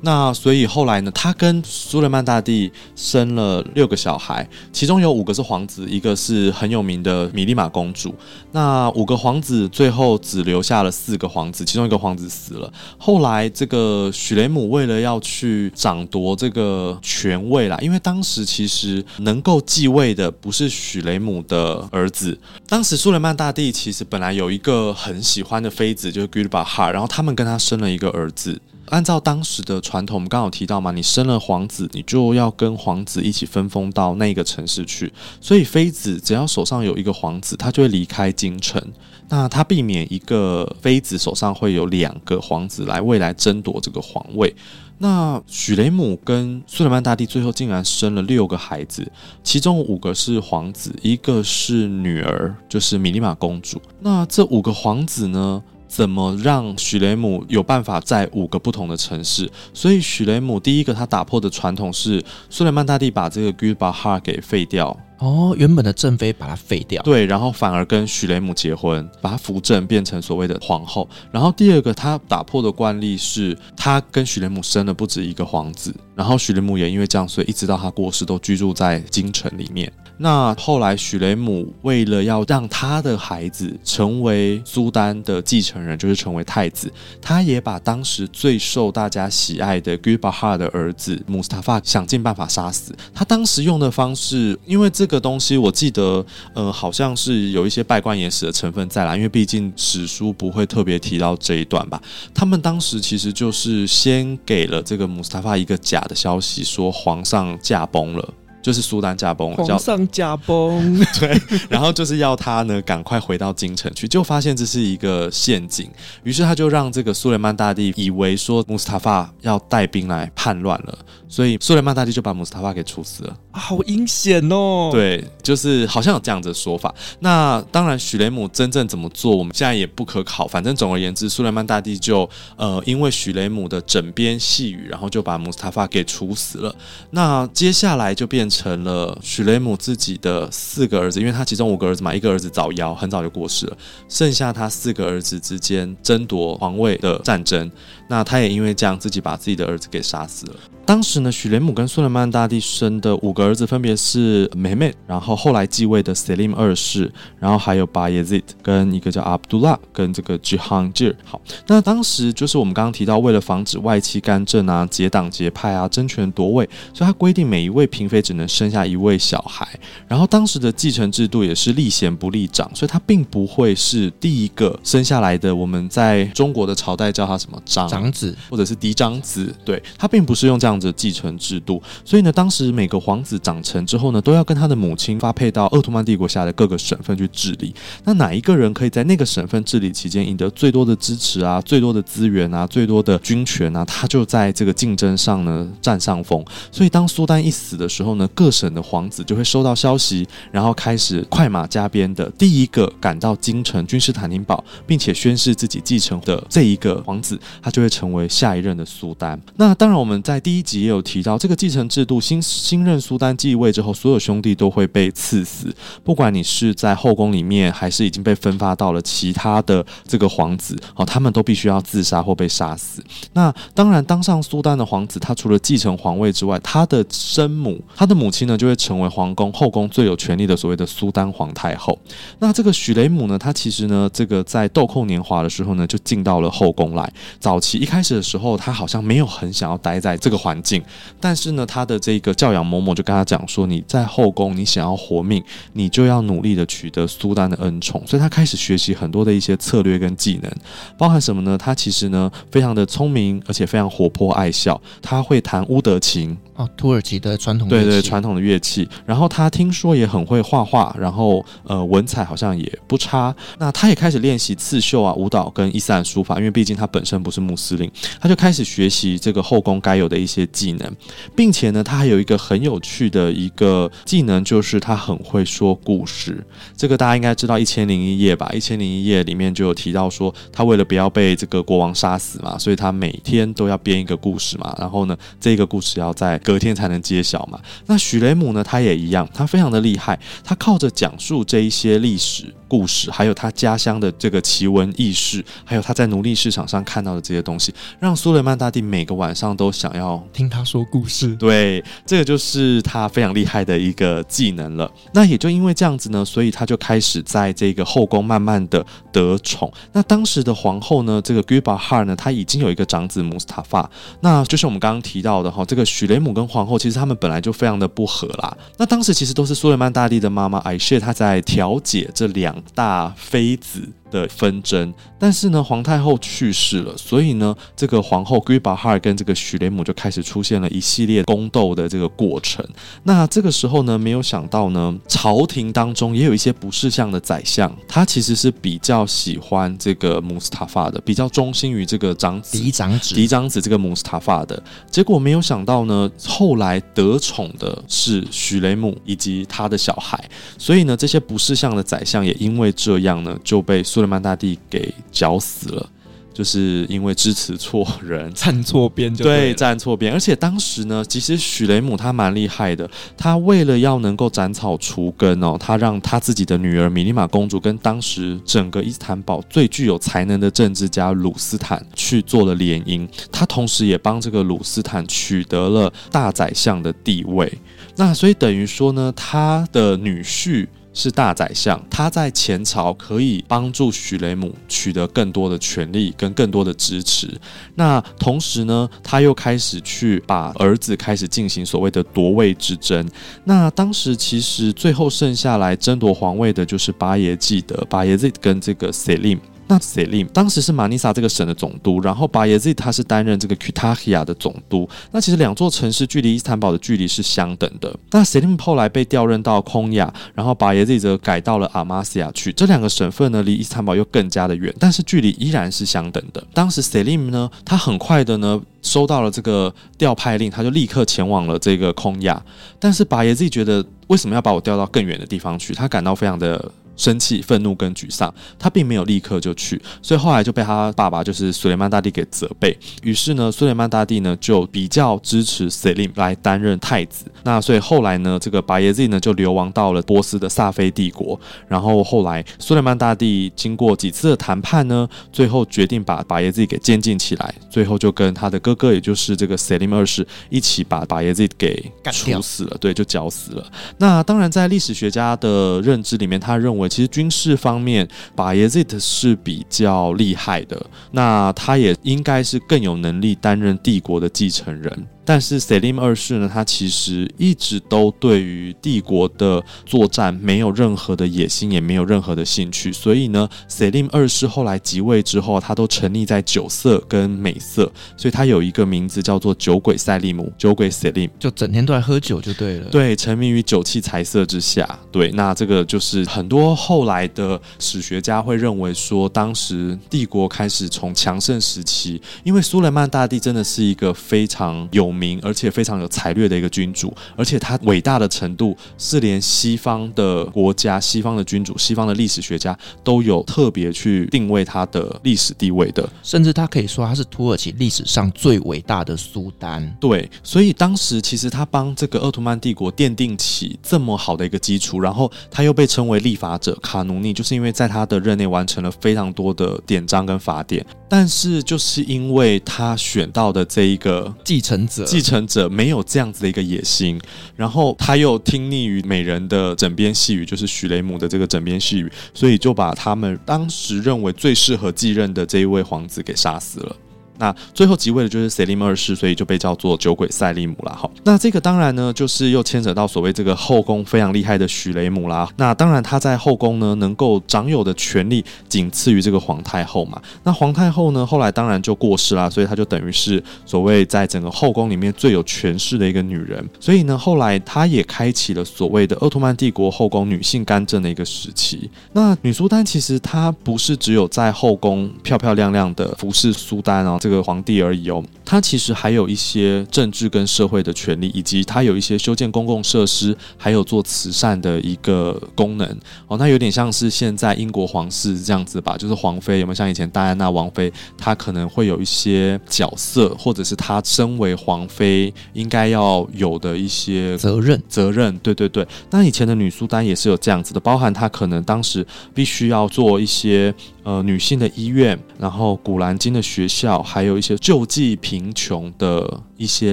[0.00, 8.14] 那所以后来呢，他跟苏雷曼大帝生了六个小孩，其中有五个是皇子，一个是很有名的米利玛公主。
[8.52, 12.72] 那五个皇子最后只留下了四个皇子，其中一个皇子死了。
[12.96, 28.60] 后来这个许雷姆为了要去掌夺这个权位啦，因为当时其实能够继位的不是许雷姆的儿子，当时苏雷曼大帝其实本来有一个很喜欢的妃子，就是 g u l b a h a 然后他们跟他生了一个儿子。
[28.90, 35.12] 按照当时的传统，我们刚好提到嘛，你生了皇子，你就要跟皇子一起分封到那个城市去。
[35.40, 38.82] 所以妃子只要手上有一个皇子，他就会离开京城。
[39.28, 44.54] 那他避免一个妃子手上会有两个皇子来未来争夺这个皇位。
[45.00, 49.06] 那许雷姆跟苏莱曼大帝最后竟然生了六个孩子，
[49.44, 53.80] 其中五个是皇子，一个是女儿，就是米利玛公主。
[54.00, 55.62] 那这五个皇子呢？
[55.88, 59.50] 怎么让许雷姆有办法在五个不同的城市？
[59.72, 64.96] 所以许雷姆第一个他打破的传统是苏莱曼大帝把这个 Gulbahar 给废掉。
[65.18, 71.08] 哦，原本的正妃把它废掉，对，然后反而跟许雷姆结婚，把他扶正变成所谓的皇后。
[71.32, 79.92] 然后第二个他打破的惯例是，他跟许雷姆生了不止一个皇子，然后许雷姆也因为这样，所以一直到他过世都居住在京城里面。
[80.18, 92.94] 那后来许雷姆为了要让他的孩子成为苏丹的继承人，就是成为太子，他也把当时最受大家喜爱的 Gulbahar 的儿子穆斯塔法想尽办法杀死。
[93.12, 95.08] 他当时用的方式，因为这。
[95.08, 101.98] 个东西我记得，呃，好像是有一些拜官野史的成分在啦，因为毕竟史书不会特别提到这一段吧。
[102.34, 108.34] 他们当时其实就是先给了这个穆斯塔法一个假的消息，说皇上驾崩了。
[108.68, 115.90] 就是苏丹驾崩，皇上驾崩， 对，然后就是要他呢赶快回到京城去，就发现这是一个陷阱，
[116.22, 124.90] 于是他就让这个苏雷曼大帝以为说穆斯塔法要带兵来叛乱了，所以苏雷曼大帝就把穆斯塔法给处死了，啊，好阴险哦！
[124.92, 126.94] 对，就是好像有这样子的说法。
[127.20, 130.46] 那当然，许雷姆真正怎么做，我们现在也不可考。
[130.46, 136.74] 反正总而言之，苏雷曼大帝就呃因为许雷姆的枕边细语，然后就把穆斯塔法给处死了。
[137.12, 138.57] 那接下来就变成。
[138.58, 147.70] 成了许雷姆自己的四个儿子，因为他其中五个儿子嘛，一个儿子早夭，很早就过世了，剩下他四个儿子之间争夺皇位的战争。
[148.08, 150.54] 那他也因为这样，自己把自己的儿子给杀死了。
[150.84, 161.14] 当时呢，许雷姆跟苏莱曼大帝生的五个儿子分别是梅梅，然后后来继位的 Selim 二世，然后还有巴耶兹跟一个叫阿卜杜拉跟这个 Jahangir。
[161.24, 169.68] 好，那当时就是我们刚刚提到，为了防止外戚干政啊、结党结派啊、争权夺位，所以他规定每一位嫔妃只能生下一位小孩。
[170.06, 175.54] 然后当时的继承制度也是立贤不立长，所以他并不会是第一个生下来的。
[175.54, 180.78] 我们在中国的朝代叫他什么长长子，或者是嫡长子，对，他并不是用这样。
[180.78, 187.74] 的继承制度，所以呢，当时每个皇子长成之后呢，都要跟他的母亲发配到鄂图曼帝国下的各个省份去治理。
[188.04, 196.44] 那哪一个人可以在那个省份治理期间赢得最多的支持啊、最多的资源啊、最多的军权啊，他就在这个竞争上呢占上风。
[196.70, 209.40] 所以当苏丹一死的时候呢，各省的皇子就会收到消息，然后开始快马加鞭的第一个赶到京城君士坦丁堡，并且宣誓自己继承的这一个皇子，他就会成为下一任的苏丹。
[209.56, 215.74] 那当然，我们在第一集也有提到，这个继承制度，新新任苏丹继位之后，所有兄弟都会被赐死，
[216.04, 223.02] 不管你是在后宫里面，还是已经被分发到了其他的这个皇子，哦，他们都必须要自杀或被杀死。
[223.32, 231.98] 那当然，当上苏丹的皇子，他除了继承皇位之外，他的生母，他的母亲呢，就会成为皇宫后宫最有权力的所谓的苏丹皇太后。
[232.38, 237.12] 那这个许雷姆呢，他其实呢，这个在豆蔻年华的时候呢，就进到了后宫来。
[237.38, 240.58] 早期一开始的时候，他好像没有很想要待在这个环。
[240.62, 240.82] 境。
[241.20, 250.52] 但是呢，他的这个教养嬷嬷就跟他讲说：“你在后宫，你想要活命，你就要努力的取得苏丹的恩宠。”所以，他开始学习很多的一些策略跟技能，
[250.96, 251.56] 包含什么呢？
[251.56, 254.80] 他其实呢，非常的聪明，而且非常活泼爱笑。
[255.00, 258.88] 他会弹乌德琴哦，土耳其的传统对对传统的乐器。
[259.06, 263.34] 然后他听说也很会画画，然后呃文采好像也不差。
[263.58, 267.88] 那他也开始练习刺绣啊、舞蹈跟伊斯兰书法，因为毕竟他本身不是穆斯林，
[268.20, 270.92] 他就开始学习这个后宫该有的一些技能，
[271.36, 276.44] 并且呢，他还有一个很有趣的一个技能，就是他很会说故事。
[276.76, 278.48] 这个大家应该知道《一千零一夜》吧？
[278.56, 284.74] 《一千零一夜》里面就有提到说，他为了不要被这个国王杀死嘛，所以他每天都要编一个故事嘛。
[284.80, 287.60] 然后呢，这个故事要在隔天才能揭晓嘛。
[287.84, 301.34] 那许雷姆呢，他也一样，他非常的厉害，他靠着讲述这一些历史故事，还有他家乡的这个奇闻异事，还有他在奴隶市场上看到的这些东西，让苏雷曼大帝每个晚上都想要听他说故事。
[301.36, 304.90] 对，这个就是他非常厉害的一个技能了。
[305.12, 309.72] 那也就因为这样子呢，所以他就开始在这个后宫慢慢的得宠。
[309.92, 313.90] 那当时的皇后呢，这个 Gulbahar 呢，他已经有一个长子穆斯塔法。
[314.20, 318.56] 那就是我们刚刚提到的哈，这个许雷姆跟皇后其实他们本来就非常的不和啦。
[318.76, 332.66] 那当时其实都是苏雷曼大帝的妈妈艾谢，她在调解这两大妃子的纷争，但是呢，皇太后去世了，所以呢，这个皇后 Gulbahar 跟这个许雷姆就开始出现了一系列宫斗的这个过程。
[333.02, 344.62] 那这个时候呢，没有想到呢，朝廷当中也有一些不识相的宰相，他其实是比较喜欢这个穆斯塔法的，比较忠心于这个长子嫡长子嫡长子这个穆斯塔法的。
[344.90, 350.22] 结果没有想到呢，后来得宠的是许雷姆以及他的小孩，
[350.56, 353.82] 所以呢，这些不识相的宰相也因为这样呢，就被。
[353.98, 355.90] 苏莱曼大帝给绞死了，
[356.32, 360.12] 就是因为支持错人，站错边就对，站错边。
[360.12, 377.52] 而且当时呢，其实许雷姆他蛮厉害的，他为了要能够斩草除根哦，他让他自己的女儿米利玛公主跟当时整个伊斯坦堡最具有才能的政治家鲁斯坦去做了联姻，他同时也帮这个鲁斯坦取得了大宰相的地位。
[377.96, 380.68] 那所以等于说呢，他的女婿。
[380.98, 387.32] 是大宰相，他在前朝可以帮助许雷姆取得更多的权力跟更多的支持。
[387.76, 393.08] 那同时呢，他又开始去把儿子开始进行所谓的夺位之争。
[393.44, 399.38] 那当时其实最后剩下来争夺皇位的就是巴耶济德巴耶济跟这个塞林。
[399.68, 404.88] 那 Selim 当时是马尼萨这个省的总督，然后巴耶济他是担任这个屈塔希亚的总督。
[405.12, 407.94] 那其实两座城市距离伊斯坦堡的距离是相等的。
[408.10, 412.50] 那 Selim 后来被调任到空亚，然后巴耶济则改到了阿玛西亚去。
[412.52, 416.42] 这两个省份呢，离伊斯坦堡又更加的远，但是距离依然是相等的。
[416.54, 422.42] 当时 Selim 呢，他很快的呢收到了这个调派令，他就立刻前往了这个空亚。
[422.78, 425.74] 但是巴耶济觉得为什么要把我调到更远的地方去？
[425.74, 426.72] 他感到非常的。
[426.98, 432.76] 生气、愤怒跟沮丧，他并没有立刻就去，所以后来就被他爸爸就是苏雷曼大帝给责备。
[433.02, 437.24] 于是呢，苏雷曼大帝呢就比较支持塞林来担任太子。
[437.44, 441.38] 那所以后来呢，这个巴耶济呢就流亡到了波斯的萨菲帝国。
[441.68, 447.54] 然后后来苏雷曼大帝经过几次的谈判呢，最后决定把巴耶济给监禁起来。
[447.70, 453.64] 最后就跟他的哥哥，也就是这个塞林二世一起把巴耶济给处死了，对，就绞死了。
[453.98, 456.87] 那当然，在历史学家的认知里面，他认为。
[456.88, 460.80] 其实军事方面，巴耶济是比较厉害的，
[461.12, 465.06] 那他也应该是更有能力担任帝国的继承人。
[465.28, 472.90] 但是 Selim 二世呢，他其实一直都对于帝国的作战没有任何的野心，也没有任何的兴趣。
[472.90, 482.88] 所以呢，，Selim 二世后来即位之后，他都沉溺在酒色跟美色，所以他有一个名字叫做酒鬼塞利姆，酒鬼 Selim，，就整天都在喝酒就对了。
[482.88, 484.98] 对，沉迷于酒气财色之下。
[485.12, 509.96] 对，那这个就是很多后来的史学家会认为说，当时帝国开始从强盛时期，因为苏莱曼大帝真的是一个非常有名而且非常有才略的一个君主，而且他伟大的程度是连西方的国家、西方的君主、西方的历史学家都有特别去定位他的历史地位的，甚至他可以说他是土耳其历史上最伟大的苏丹。
[510.00, 525.04] 对，所以当时其实他帮这个奥图曼帝国奠定起这么好的一个基础，然后他又被称为立法者卡努尼，就是因为在他的任内完成了非常多的典章跟法典，但是就是因为他选到的这一个继承者。
[525.08, 527.18] 继承者没有这样子的一个野心，
[527.56, 536.96] 然后他又听腻于美人的枕边细语，就是许雷姆的这个枕边细语，所以就把他们当时认为最适合继任的这一位皇子给杀死了。
[537.38, 541.08] 那最后即位的就是 Selim 二世，所以就被叫做酒鬼赛利姆了哈。
[541.24, 545.48] 那这个当然呢，就是又牵扯到所谓这个后宫非常厉害的许雷姆啦。
[545.56, 550.20] 那当然他在后宫呢，能够掌有的权力仅次于这个皇太后嘛。
[550.42, 556.66] 那皇太后呢，后来当然就过世啦，所以他就等于是所谓在整个后宫里面最有权势的一个女人。
[556.80, 561.90] 所以呢，后来她也开启了所谓的鄂图曼帝国后宫女性干政的一个时期。
[562.12, 575.86] 那女苏丹其实她不是只有在后宫漂漂亮亮的服侍苏丹哦，个皇帝而已哦，他其实还有一些政治跟社会的权利，以及他有一些修建公共设施，还有做慈善的一个功能
[576.26, 576.36] 哦。
[576.38, 588.36] 那有点像是现在英国皇室这样子吧，就是皇妃有没有像以前戴安娜王妃，她可能会有一些角色，或者是她身为皇妃应该要有的一些责任责任。
[588.38, 593.74] 对对对，那以前的女苏丹也是有这样子的，包含她可能当时必须要做一些。
[594.08, 599.92] 呃，女性的医院，然后古兰经的学校，还有一些救济贫穷的一些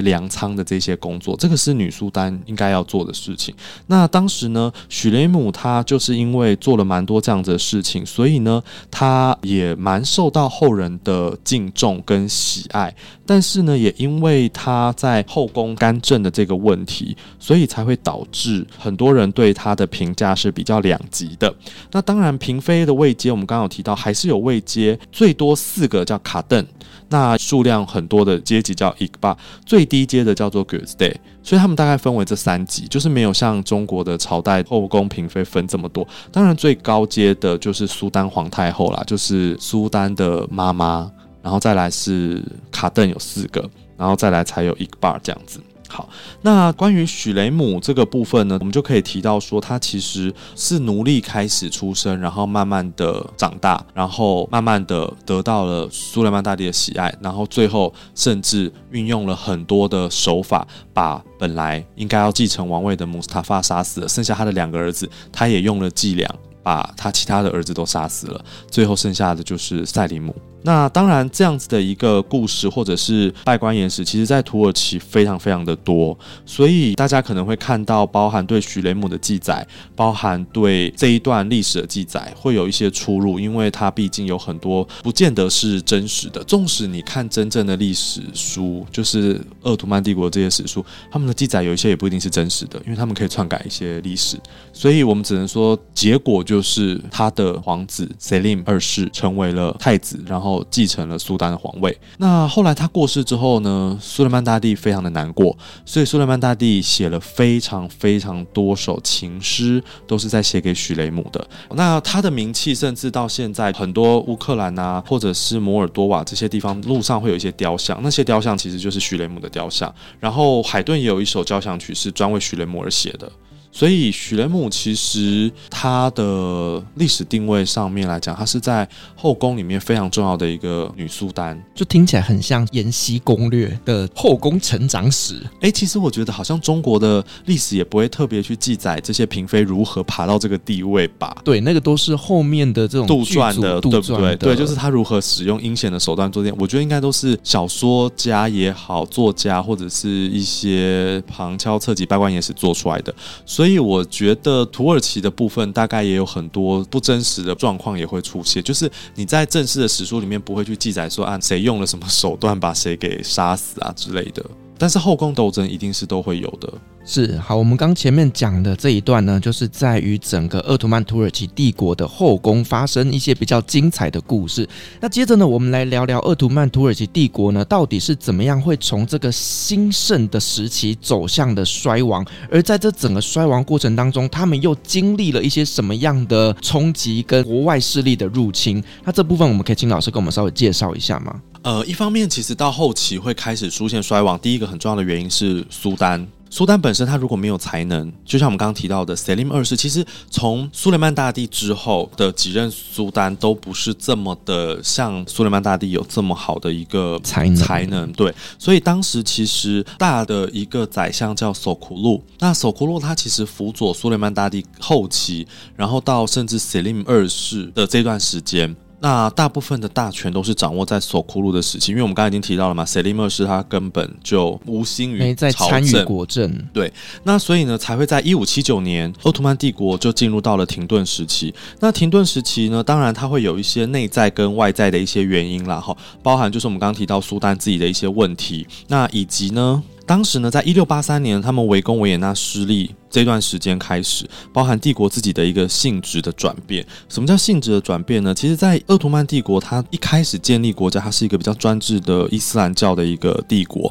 [0.00, 3.54] 粮仓的这些工作，这个是女苏丹应该要做的事情。
[3.88, 12.94] 那当时呢，许雷姆他就是因为做了蛮多这样子的事情，所以呢，他也蛮受到后人的敬重跟喜爱。
[13.26, 21.52] 但是呢，也因为他在后宫干政的这个问题，所以才会导致很多人对他的评价是比较两极的。
[21.90, 23.96] 那当然，嫔妃的位阶，我们刚刚有提到。
[23.96, 26.64] 还是有位阶，最多四个叫卡顿，
[27.08, 36.06] 那数量很多的阶级叫伊巴，最低阶的叫做 Good Day，，所以他们大概分为这三级，就是没有像中国的朝代后宫嫔妃分这么多。
[36.30, 41.10] 当然最高阶的就是苏丹皇太后啦，就是苏丹的妈妈，
[41.42, 45.60] 然后再来是卡顿有四个，然后再来才有伊克巴这样子。
[45.88, 46.08] 好，
[46.42, 66.28] 那关于许雷姆这个部分呢，我们就可以提到说，他其实是奴隶开始出生，然后慢慢的长大，然后慢慢的得到了苏莱曼大帝的喜爱，然后最后甚至运用了很多的手法，把本来应该要继承王位的穆斯塔法杀死了，剩下他的两个儿子，他也用了伎俩，
[66.62, 70.34] 把他其他的儿子都杀死了，最后剩下的就是赛里姆。
[70.66, 86.42] 那当然，这样子的一个故事或者是拜官野史，其实在土耳其非常非常的多，所以大家可能会看到包含对许雷姆的记载，包含对这一段历史的记载，会有一些出入，因为它毕竟有很多不见得是真实的。
[86.42, 94.36] 纵使你看真正的历史书，就是鄂图曼帝国这些史书，他们的记载有一些也不一定是真实的，因为他们可以篡改一些历史，
[94.72, 100.55] 所以我们只能说结果就是他的皇子 Selim 二世成为了太子，然后。
[100.70, 101.96] 继承了苏丹的皇位。
[102.18, 111.48] 那后来他过世之后呢，苏莱曼大帝非常的难过，所以苏莱曼大帝写了非常非常多首情诗，都是在写给许雷姆的。
[111.70, 119.92] 那他的名气甚至到现在，很多乌克兰啊，或者是摩尔多瓦这些地方路上会有一些雕像，那些雕像其实就是许雷姆的雕像。
[120.20, 123.30] 然后海顿也有一首交响曲是专为许雷姆而写的。
[123.76, 135.42] 所以许雷姆其实他的历史定位上面来讲，他是在后宫里面非常重要的一个女苏丹，就听起来很像《延禧攻略》的后宫成长史。
[135.56, 141.36] 哎、欸，其实我觉得好像中国的历史也不会特别去记载这些嫔妃如何爬到这个地位吧？
[141.44, 144.34] 对，那个都是后面的这种杜撰的，对不对？
[144.36, 153.65] 对，就是他如何使用阴险的手段做这，我觉得应该都是小说家也好，作家或者是一些旁敲侧击、稗官野史做出来的，所以。
[153.66, 164.46] 所以我觉得土耳其的部分大概也有很多不真实的状况也会出现，就是你在正式的史书里面不会去记载说啊，谁用了什么手段把谁给杀死啊之类的，
[164.78, 166.72] 但是后宫斗争一定是都会有的。
[167.08, 174.68] 是好，我们刚前面讲的这一段呢，就是在于整个鄂图曼土耳其帝国的后宫发生一些比较精彩的故事。
[175.00, 182.26] 那接着呢，我们来聊聊鄂图曼土耳其帝国呢，到底是怎么样会从这个兴盛的时期走向的衰亡？
[182.50, 188.82] 而在这整个衰亡过程当中，他们又经历了一些什么样的冲击跟国外势力的入侵？
[189.04, 191.40] 那这部分我们可以请老师给我们稍微介绍一下吗？
[191.62, 196.26] 呃，一方面其实到后期会开始出现衰亡，第一个很重要的原因是苏丹。
[196.48, 207.56] 苏丹本身，他如果没有才能，就像我们刚刚提到的 Selim 二世，其实从苏雷曼大帝之后的几任苏丹都不是这么的像苏雷曼大帝有这么好的一个才能。
[207.56, 218.74] 才能对，所以当时其实大的一个宰相叫索库路，那索库路他其实辅佐苏雷曼大帝后期，然后到甚至 Selim 二世的这段时间。
[218.98, 226.50] 那大部分的大权都是掌握在索库鲁的时期，因为我们刚才已经提到了嘛，塞利莫是他根本就无心于没在参与国政。
[226.72, 226.92] 对，
[227.24, 231.54] 那所以呢，才会在一五七九年，奥图曼帝国就进入到了停顿时期。
[231.80, 242.94] 那停顿时期呢，当然它会有一些内在跟外在的一些原因啦，哈，包含就是我们刚刚提到苏丹自己的一些问题，那以及呢，当时呢，在一六八三年，他们围攻维也纳失利。
[243.16, 246.86] 这段时间开始，包含帝国自己的一个性质的转变。
[247.08, 248.34] 什么叫性质的转变呢？
[248.34, 253.90] 其实，在鄂图曼帝国，它一开始建立国家，它是一个比较专制的伊斯兰教的一个帝国，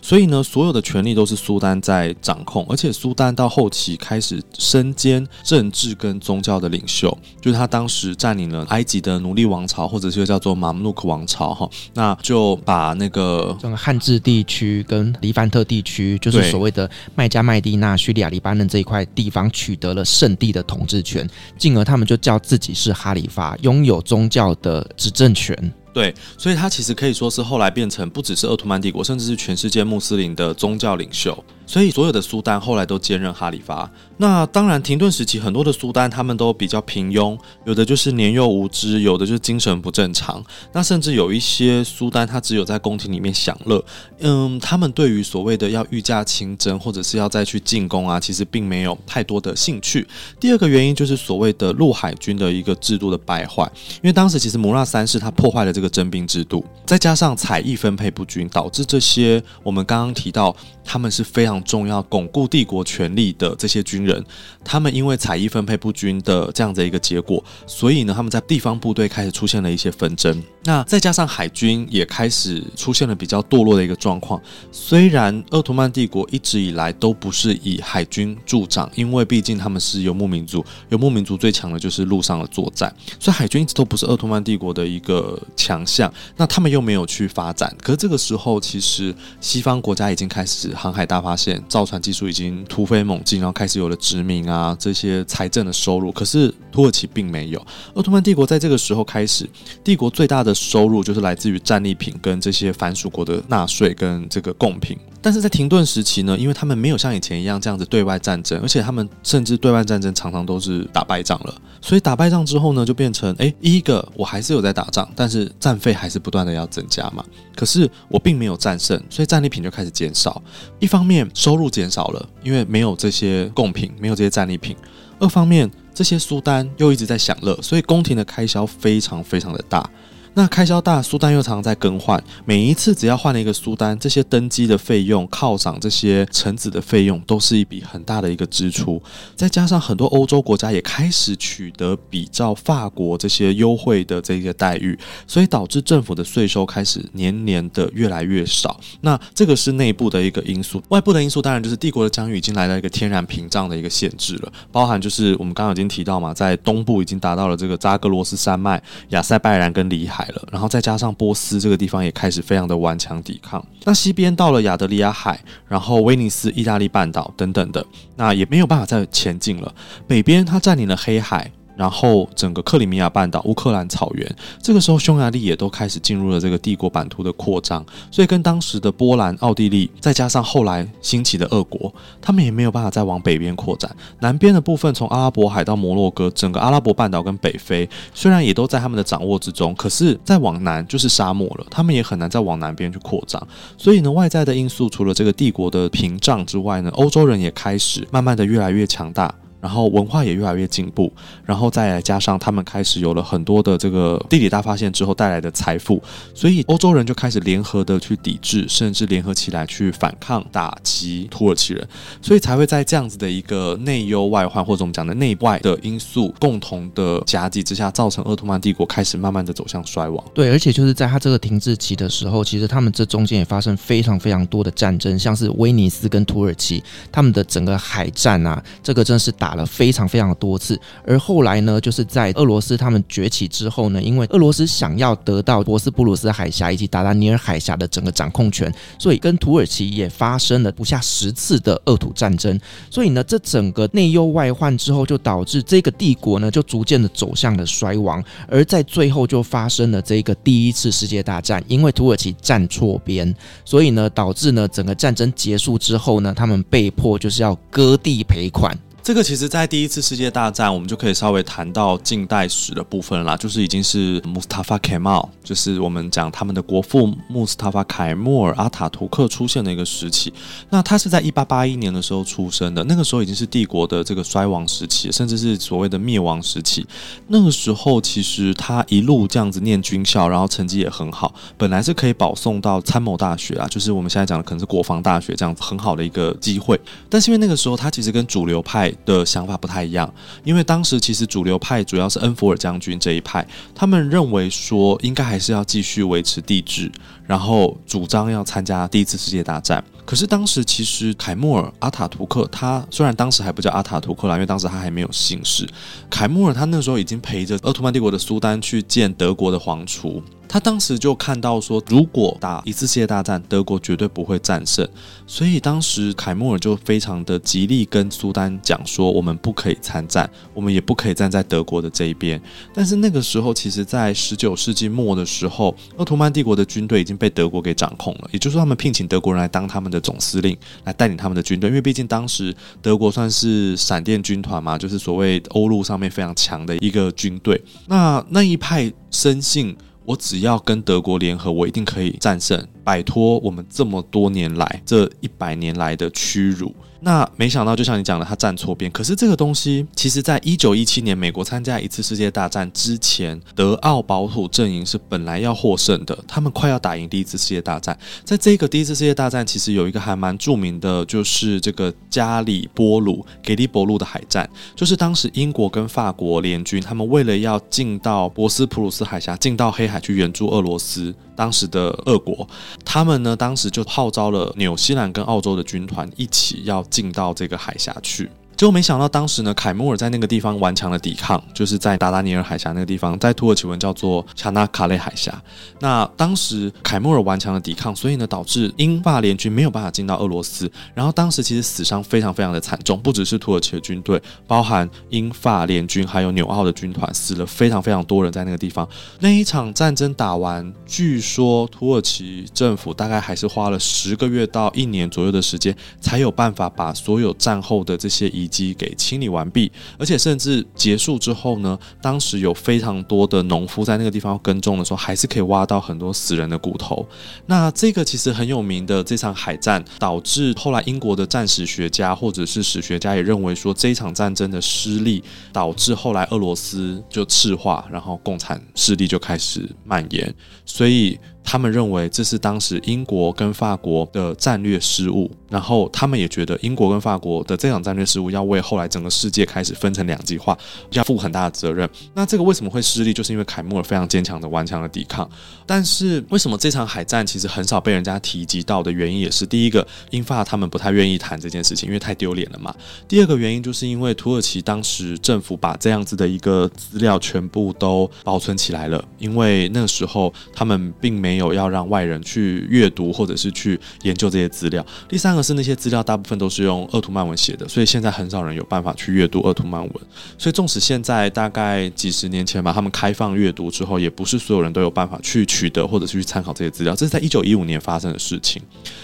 [0.00, 2.64] 所以呢，所有的权力都是苏丹在掌控。
[2.70, 21.28] 而且，苏丹到后期开始身兼政治跟宗教的领袖，就是他当时占领了埃及的奴隶王朝，或者是叫做马穆鲁克王朝，哈，那就把那个整个汉志地区跟黎凡特地区，就是所谓的麦加麦地那、叙利亚、黎巴嫩这一块地方取得了圣地的统治权，
[21.58, 25.56] 进而他们就叫自己是哈里发，拥有宗教的执政权。
[25.92, 31.44] 对，所以他其实可以说是后来变成不只是奥图曼帝国，甚至是全世界穆斯林的宗教领袖。
[31.66, 33.90] 所以所有的苏丹后来都兼任哈里发。
[34.16, 40.44] 那当然，停顿时期很多的苏丹他们都比较平庸，有的就是年幼无知，有的就是精神不正常。
[40.72, 43.84] 那甚至有一些苏丹他只有在宫廷里面享乐，
[44.20, 50.06] 嗯，他们对于所谓的要御驾亲征或者是要再去进攻啊，其实并没有太多的兴趣。
[50.38, 53.64] 第二个原因就是所谓的陆海军的一个制度的败坏，
[53.96, 60.54] 因为当时其实摩纳三世他破坏了这个征兵制度，再加上采邑分配不均，导致这些我们刚刚提到
[60.84, 61.53] 他们是非常。
[61.62, 64.24] 重要巩固帝国权力的这些军人，
[64.64, 70.42] 他们因为采邑分配不均的这样的一个结果，所以呢，他们在地方部队开始出现了一些纷争。
[70.64, 74.40] 那再加上海军也开始出现了比较堕落的一个状况。
[74.72, 86.12] 虽然鄂图曼帝国一直以来都不是以海军助长，因为毕竟他们是游牧民族，游牧民族最强的就是陆上的作战，所以海军一直都不是鄂图曼帝国的一个强项。
[86.36, 91.43] 那他们又没有去发展，可是这个时候，其实西方国家已经开始航海大发现。
[91.68, 97.66] 造船技术已经突飞猛进，然后开始有了殖民啊这些财政的收入，可是土耳其并没有。
[97.94, 99.48] 鄂图曼帝国在这个时候开始，
[99.84, 104.98] 帝国最大的收入就是来自于战利品跟这些藩属国的纳税跟这个贡品。
[105.22, 117.24] 但是在停顿时期呢，因为他们没有像以前一样这样子对外战争，而且他们甚至对外战争常常都是打败仗了，所以打败仗之后呢，就变成诶，一个我还是有在打仗，但是战费还是不断的要增加嘛。
[117.54, 120.42] 可是我并没有战胜，所以战利品就开始减少。
[120.80, 124.76] 一方面收入减少了，因为没有这些贡品，没有这些战利品；
[125.20, 129.88] 二方面这些苏丹又一直在享乐，所以宫廷的开销非常非常的大。
[130.36, 132.20] 那开销大，苏丹又常常在更换。
[132.44, 139.00] 每一次只要换了一个苏丹，这些登机的费用、犒赏这些臣子的费用，都是一笔很大的一个支出。
[139.36, 148.80] 再加上很多欧洲国家也开始取得比照法国这些优惠的这个待遇，所以导致政府的税收开始年年的越来越少。
[149.02, 160.23] 那这个是内部的一个因素，外部的因素当然就是帝国的疆域已经来到一个天然屏障的一个限制了，包含就是我们刚刚已经提到嘛，在东部已经达到了这个扎格罗斯山脉、亚塞拜然跟里海。
[160.50, 163.64] 然后再加上波斯这个地方也开始非常的顽强抵抗。
[163.84, 167.84] 那西边到了亚得里亚海，然后威尼斯、意大利半岛等等的，
[168.16, 169.74] 那也没有办法再前进了。
[170.06, 171.50] 北边它占领了黑海。
[171.76, 183.90] 然后整个克里米亚半岛、乌克兰草原，这个时候匈牙利也都开始进入了这个帝国版图的扩张，所以跟当时的波兰、奥地利，再加上后来兴起的俄国，他们也没有办法再往北边扩展。
[184.20, 193.44] 南边的部分，从阿拉伯海到摩洛哥，整个阿拉伯半岛跟北非，虽然也都在他们的掌握之中，可是再往南就是沙漠了，他们也很难再往南边去扩张。
[193.76, 199.34] 所以呢，外在的因素除了这个帝国的屏障之外呢，欧洲人也开始慢慢的越来越强大。
[199.64, 201.10] 然后文化也越来越进步，
[201.42, 206.02] 然后再来加上他们开始有了很多的这个地理大发现之后带来的财富，
[206.34, 211.88] 所以欧洲人就开始联合的去抵制，甚至联合起来去反抗打击土耳其人，
[212.20, 220.22] 所以才会在这样子的一个内忧外患或者我们讲的内外的因素共同的夹击之下，造成鄂图曼帝国开始慢慢的走向衰亡。
[220.34, 229.53] 对，而且就是在他这个停滞期的时候，其实他们这中间也发生非常非常多的战争，像是威尼斯跟土耳其他们的整个海战啊，这个真是打。
[229.54, 242.58] 了非常非常的多次，而后来呢，就是在俄罗斯他们崛起之后呢，因为俄罗斯想要得到博斯普鲁斯海峡以及达达尼尔海峡的整个掌控权，所以跟土耳其也发生了不下十次的俄土战争。
[242.90, 248.22] 所以呢，这整个内忧外患之后，就导致这个帝国呢，就逐渐的走向了衰亡。
[248.48, 253.34] 而在最后就发生了这个第一次世界大战，因为土耳其站错边，
[253.64, 258.76] 所以呢，导致呢整个战争结束之后呢，他们被迫就是要割地赔款。
[259.04, 270.32] 这个其实，在第一次世界大战，我们就可以稍微谈到近代史的部分了啦，就是已经是穆斯塔法·凯莫尔，就是我们讲他们的国父穆斯塔法·凯莫尔·阿塔图克出现的一个时期。
[270.70, 276.86] 那他是在一八八一年的时候出生的，那个时候已经是帝国的这个衰亡时期，甚至是所谓的灭亡时期。
[277.26, 286.80] 那个时候，其实他一路这样子念军校，然后成绩也很好，本来是可以保送到参谋大学啊，就是我们现在讲的可能是国防大学这样子很好的一个机会。
[287.10, 290.12] 但是因为那个时候他其实跟主流派的想法不太一样，
[290.44, 296.90] 因为当时其实主流派主要是恩弗尔将军这一派，他们认为说应该还是要继续维持帝制，
[297.26, 299.82] 然后主张要参加第一次世界大战。
[300.04, 305.66] 可是当时其实凯莫尔阿塔图克他虽然当时还不叫阿塔图克啦，因为当时他还没有姓氏。
[306.10, 310.22] 凯莫尔他那时候已经陪着奥图曼帝国的苏丹去见德国的皇储。
[310.46, 314.86] 他当时就看到说，如果打一次世界大战，德国绝对不会战胜，
[315.26, 322.40] 所以当时凯莫尔就非常的极力跟苏丹讲说，我们不可以参战，我们也不可以站在德国的这一边。
[322.72, 337.62] 但是那个时候，其实在十九世纪末的时候，奥图曼帝国的军队已经被德国给掌控了，也就是说，他们聘请德国人来当他们的总司令，来带领他们的军队，因为毕竟当时德国算是闪电军团嘛，就是所谓欧陆上面非常强的一个军队。
[337.86, 339.76] 那那一派深信。
[340.06, 346.76] 我只要跟德国联合，我一定可以战胜，摆脱我们这么多年来这一百年来的屈辱。
[347.04, 348.90] 那没想到，就像你讲的，他站错边。
[348.90, 357.96] 可是这个东西，其实在一九一七年美国参加一次世界大战之前，德奥保土阵营是本来要获胜的，他们快要打赢第一次世界大战。
[358.24, 371.14] 在这个第一次世界大战，其实有一个还蛮著名的，就是这个加里波鲁给利伯路的海战，就是当时英国跟法国联军，他们为了要进到博斯普鲁斯海峡，进到黑海去援助俄罗斯。
[371.36, 372.48] 当时的俄国，
[372.84, 378.30] 他们呢，当时就号召了纽西兰跟澳洲的军团一起要进到这个海峡去。
[378.56, 385.42] 结果没想到，当时呢，凯莫尔在那个地方顽强的抵抗，就是在达达尼尔海峡那个地方，在土耳其文叫做恰纳卡雷海峡。
[385.80, 390.70] 那当时凯莫尔顽强的抵抗，所以呢，导致英法联军没有办法进到俄罗斯。
[390.94, 398.88] 然后当时其实死伤非常非常的惨重，不只是土耳其的军队，包含英法联军还有纽澳的军团，死了非常非常多人在那个地方。
[399.18, 417.06] 那一场战争打完，据说土耳其政府大概还是花了十个月到一年左右的时间，才有办法把所有战后的这些遗遗迹给清理完毕，而且甚至结束之后呢，当时有非常多的农夫在那个地方耕种的时候，还是可以挖到很多死人的骨头。
[417.46, 425.22] 那这个其实很有名的这场海战，导致后来英国的战史学家或者是史学家也认为说，这一场战争的失利，
[425.52, 430.34] 导致后来俄罗斯就赤化，然后共产势力就开始蔓延，
[430.64, 431.18] 所以。
[431.44, 440.56] 他们认为这是当时英国跟法国的战略失误，然后他们也觉得英国跟法国的这场战略失误要为后来整个世界开始分成两极化
[440.92, 441.88] 要负很大的责任。
[442.14, 443.12] 那这个为什么会失利？
[443.12, 445.28] 就是因为凯莫尔非常坚强的顽强的抵抗。
[445.66, 452.74] 但是为什么这场海战其实很少被人家提及到的原因，也是第一个，英法他们不太愿意谈这件事情，因为太丢脸了嘛。
[453.06, 461.33] 第二个原因就是因为土耳其当时政府把这样子的一个资料全部都保存起来了，因为那时候他们并没。
[461.34, 464.86] 没有要让外人去阅读或者是去研究这些资料。
[465.08, 469.92] 第三个是那些资料大部分都是用鄂图曼文写的，所以现在很少人有办法去阅读鄂图曼文。
[470.38, 476.94] 所以纵使现在大概几十年前吧，他们开放阅读之后，也不是所有人都有办法去取得或者是去参考这些资料。
[476.94, 478.62] 这是在一九一五年发生的事情。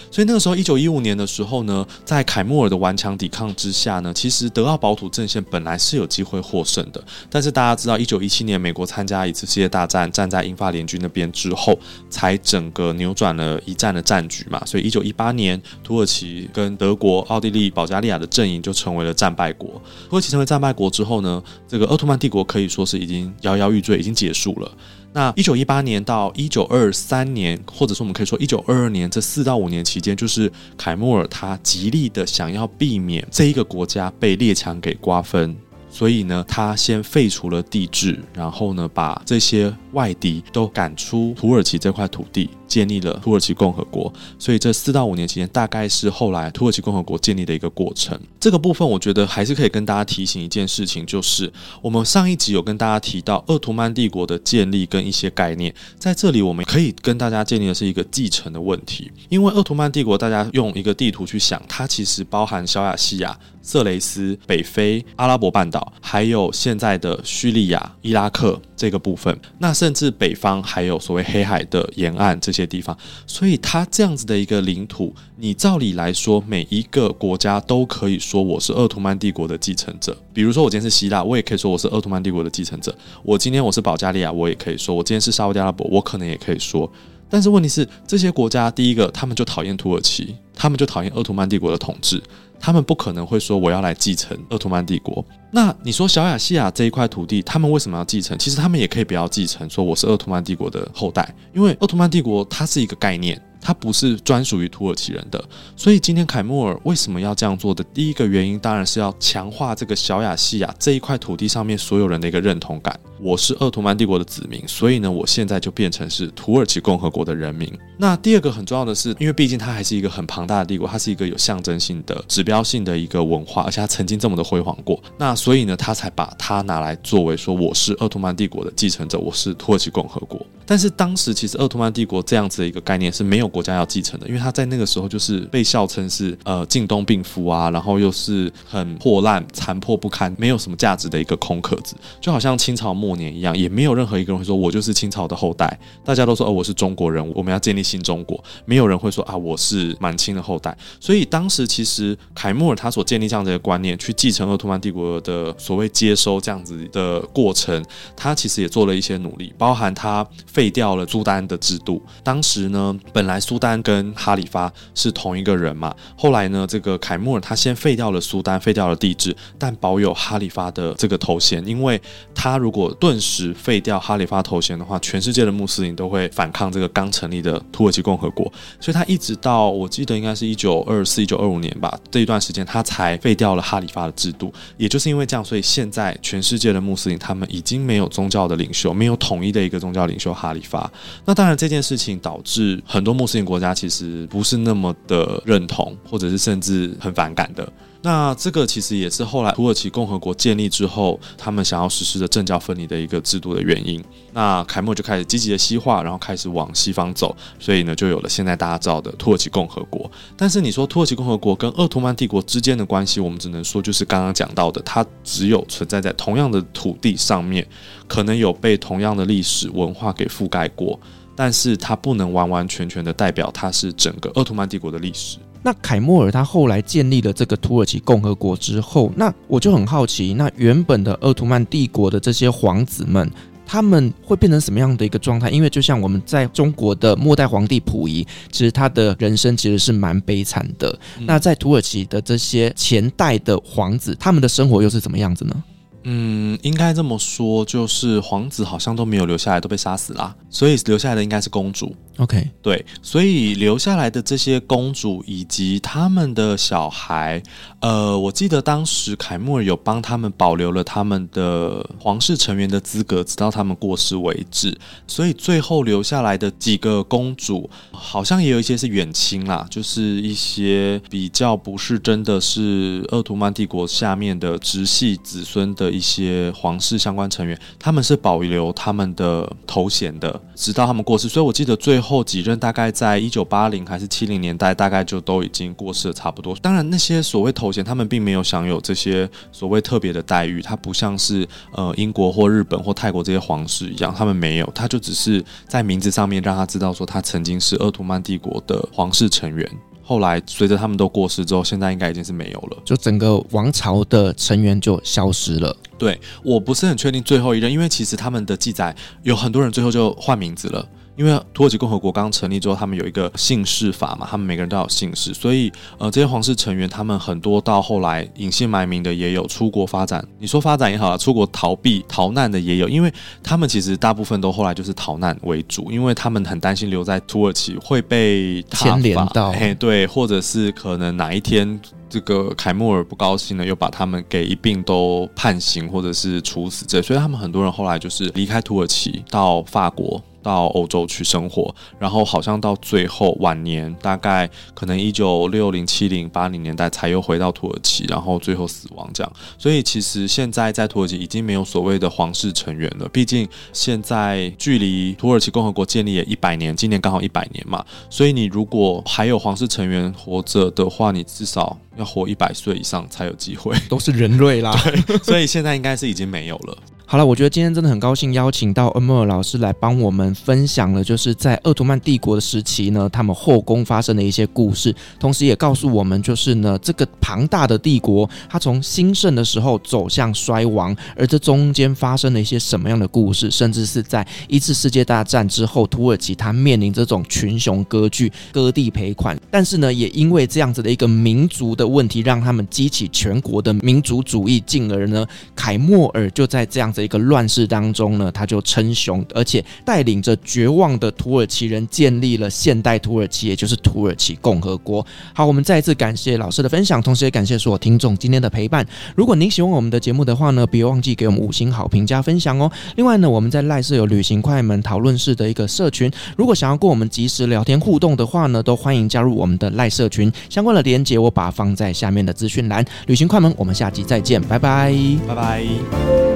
[0.09, 7.03] 所以那个时候，一九一五年的时候呢，在凯莫尔的顽强抵抗之下呢，其实德奥保土阵线本来是有机会获胜的。
[7.29, 11.77] 但是大家知道，一九一七年美国参加一次世界大战，站在英法联军那边之后。
[12.21, 19.81] 才整个扭转了一战的战局嘛，所以一九一八年，土耳其跟德国、奥地利、保加利亚的阵营就成为了战败国。
[20.07, 24.71] 土耳其成为战败国之后呢，这个鄂图曼帝国可以说是已经摇摇欲坠，已经结束了。
[25.13, 35.57] 那一九一八年到一九二三年，或者说我们可以说一九二二年这四到五年期间，就是凯莫尔他极力的想要避免这一个国家被列强给瓜分。
[35.91, 42.49] 所以呢，他先废除了帝制，然后呢，把这些外敌都赶出土耳其这块土地。
[42.71, 48.17] 建立了土耳其共和国，所以这四到五年期间，大概是后来土耳其共和国建立的一个过程。
[48.39, 51.51] 这个部分，我觉得还是可以跟大家提醒一件事情，就是
[51.81, 59.11] 我们上一集有跟大家提到鄂图曼帝国的建立跟一些概念，在这里我们可以跟大家建立的是一个继承的问题。
[59.27, 72.60] 因为鄂图曼帝国，大家用一个地图去想，它其实包含小亚细亚、色雷斯、北非、阿拉伯半岛，还有现在的叙利亚、伊拉克这个部分，那甚至北方还有所谓黑海的沿岸这些。
[72.61, 80.15] 些地方，所以它这样子的一个领土，你照理来说，每一个国家都可以说我是奥图曼帝国的继承者。
[80.33, 82.95] 比如说，我今天是希腊，我也可以说我是奥图曼帝国的继承者。
[83.23, 84.95] 我今天我是保加利亚，我也可以说。
[84.95, 86.89] 我今天是沙乌地阿拉伯，我可能也可以说。
[87.29, 92.21] 但是问题是，这些国家第一个，他们就讨厌土耳其，他们就讨厌奥图曼帝国的统治，
[92.59, 95.25] 他们不可能会说我要来继承奥图曼帝国。
[95.51, 98.37] 那你说小亚细亚这一块土地，他们为什么要继承？
[98.37, 103.39] 其实他们也可以不要继承，说我是鄂图曼帝国的后代，因为鄂图曼帝国它是一个概念。
[103.63, 105.39] 它不是专属于土耳其人的，
[105.77, 112.99] 所以今天凯末尔为什么要这样做的第一个原因，当然是要强化这个小亚细亚这一块土地上面所有人的一个认同感。
[113.19, 117.71] 我是鄂图曼帝国的子民，所以呢，我现在就变成是土耳其共和国的人民。
[117.99, 124.99] 那第二个很重要的是，因为毕竟它还是一个很庞大的帝国，它是一个有象征性的、指标性的一个文化，而且它曾经这么的辉煌过。
[125.19, 130.39] 那所以呢，他才把它拿来作为说，我是鄂图曼帝国的继承者，我是土耳其共和国。
[130.67, 150.77] 但是当时其实鄂图曼帝国这样子的一个概念是没有国家要继承的，因为他在那个时候就是被笑称是呃近东病夫啊，然后又是很破烂、残破不堪、没有什么价值的一个空壳子，就好像清朝末年一样，也没有任何一个人会说我就是清朝的后代，大家都说哦我是中国人，我们要建立新中国，没有人会说啊我是满清的后代。
[150.99, 157.83] 所以当时其实凯末尔他所建立这样子的观念，去继承鄂图曼帝国的的所谓接收这样子的过程，
[158.15, 162.01] 他其实也做了一些努力，包含他废掉了苏丹的制度。
[162.23, 165.95] 当时呢，本来苏丹跟哈里发是同一个人嘛。
[166.17, 171.65] 后来呢，这个凯末尔他先废掉了苏丹，废掉了帝制，但保有哈里发的这个头衔。
[171.65, 171.99] 因为
[172.35, 178.51] 他如果顿时废掉哈里发头衔的话，全世界的穆斯林都会反抗这个刚成立的土耳其共和国。
[178.79, 184.51] 所以他一直到我记得应该是一九二四、一九二五年吧，这一段时间他才废掉了哈里发的制度。
[184.77, 190.91] 也就是因为为这样，所以现在全世界的穆斯林他们已经没有宗教的领袖，没有统一的一个宗教领袖哈里发。
[191.23, 197.71] 那当然，这件事情导致很多穆斯林国家其实不是那么的认同，或者是甚至很反感的。
[198.03, 204.03] 那这个其实也是后来土耳其共和国建立之后，他们想要实施的政教分离的一个制度的原因。
[204.33, 210.09] 那凯末就开始积极的西化，然后开始往西方走，所以呢，就有了现在大家知道的土耳其共和国。
[210.35, 217.67] 但是你说土耳其共和国跟鄂图曼帝国之间的关系，我们只能说就是刚刚讲到的，它只有存在在同样的土地上面，
[218.07, 220.99] 可能有被同样的历史文化给覆盖过，
[221.35, 225.37] 但是它不能完完全全的代表它是整个鄂图曼帝国的历史。
[225.63, 233.29] 那凯莫尔他后来建立了这个土耳其共和国之后，那我就很好奇，那原本的鄂图曼帝国的这些皇子们，
[233.65, 235.49] 他们会变成什么样的一个状态？
[235.49, 240.97] 因为就像我们在中国的末代皇帝溥仪，其实他的人生其实是蛮悲惨的。
[241.19, 241.25] 嗯。
[241.25, 245.63] 那在土耳其的这些前代的皇子，他们的生活又是怎么样子呢？
[246.03, 251.95] 嗯，应该这么说，就是皇子好像都没有留下来，都被杀死了，所以留下来的应该是公主。
[252.17, 257.41] OK，对，所以留下来的这些公主以及他们的小孩，
[257.79, 264.77] 呃，我记得当时凯莫尔有帮他们保留了他们的皇室成员的资格，直到他们过世为止。
[265.07, 275.90] 所以最后留下来的几个公主，好像也有一些是远亲啦，就是一些比较不是真的是鄂图曼帝国下面的直系子孙的。
[275.91, 281.27] 一些皇室相关成员，他们是保留他们的头衔的，直到他们过世。
[281.27, 286.55] 所以我记得最后几任大概在一九八零还是七零年代，大概就都已经过世了差不多。
[286.61, 299.69] 当然，那些所谓头衔，他们并没有享有这些所谓特别的待遇，它不像是呃英国或日本或泰国这些皇室一样，他们没有，他就只是在名字上面让他知道说他曾经是鄂图曼帝国的皇室成员。
[300.03, 305.75] 后来随着他们都过世之后，现在应该已经是没有了，就整个王朝的成员就消失了。
[305.97, 310.87] 对，我不是很确定最后一任，因为其实他们的记载有很多人最后就换名字了。
[311.21, 323.13] 因为土耳其共和国刚成立之后，他们有一个姓氏法嘛，他们每个人都要有姓氏，所以呃，这些皇室成员他们很多到后来隐姓埋名的也有，出国发展，你说发展也好啊，出国逃避逃难的也有，因为
[323.43, 340.19] 他们其实大部分都后来就是逃难为主，因为他们很担心留在土耳其会被牵连到，嘿，对，或者是可能哪一天这个凯莫尔不高兴了，又把他们给一并都判刑或者是处死这，所以他们很多人后来就是离开土耳其到法国。
[340.41, 349.33] 到欧洲去生活，然后好像到最后晚年，大概可能一九六零、七零、八零年代才又回到土耳其，然后最后死亡这样。
[349.57, 357.85] 所以其实现在在土耳其已经没有所谓的皇室成员了，毕竟现在距离土耳其共和国建立也一百年，今年刚好一百年嘛。
[358.09, 363.75] 所以你如果还有皇室成员活着的话，你至少要活一百岁以上才有机会。
[363.89, 364.75] 都是人类啦，
[365.23, 366.77] 所以现在应该是已经没有了。
[367.11, 395.25] 好了，我觉得今天真的很高兴邀请到恩莫尔老师来帮我们分享了，就是在奥图曼帝国的时期呢，他们后宫发生的一些故事，同时也告诉我们，就是呢，这个庞大的帝国，它从兴盛的时候走向衰亡，而这中间发生了一些什么样的故事，甚至是在一次世界大战之后，土耳其它面临这种群雄割据、割地赔款，但是呢，也因为这样子的一个民族的问题，让他们激起全国的民族主义，进而呢，
[395.55, 397.01] 凯末尔就在这样子。
[397.01, 405.05] 一个乱世当中呢，他就称雄，而且带领着绝望的土耳其人建立了现代土耳其，也就是土耳其共和国。
[405.33, 408.85] 好，我们再一次感谢老师的分享，同时也感谢所有听众今天的陪伴。
[409.15, 412.71] 如果您喜欢我们的节目的话呢，别忘记给我们五星好评加分享哦。
[412.95, 420.31] 另外呢，我们在赖社有旅行快门讨论室的一个社群，如果想要跟我们及时聊天互动的话呢，都欢迎加入我们的赖社群。
[420.49, 422.85] 相关的连接我把它放在下面的资讯栏。
[423.07, 424.93] 旅行快门，我们下集再见，拜拜，
[425.27, 426.30] 拜拜。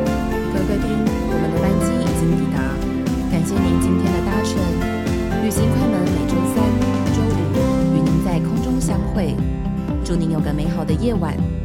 [10.99, 11.64] 夜晚。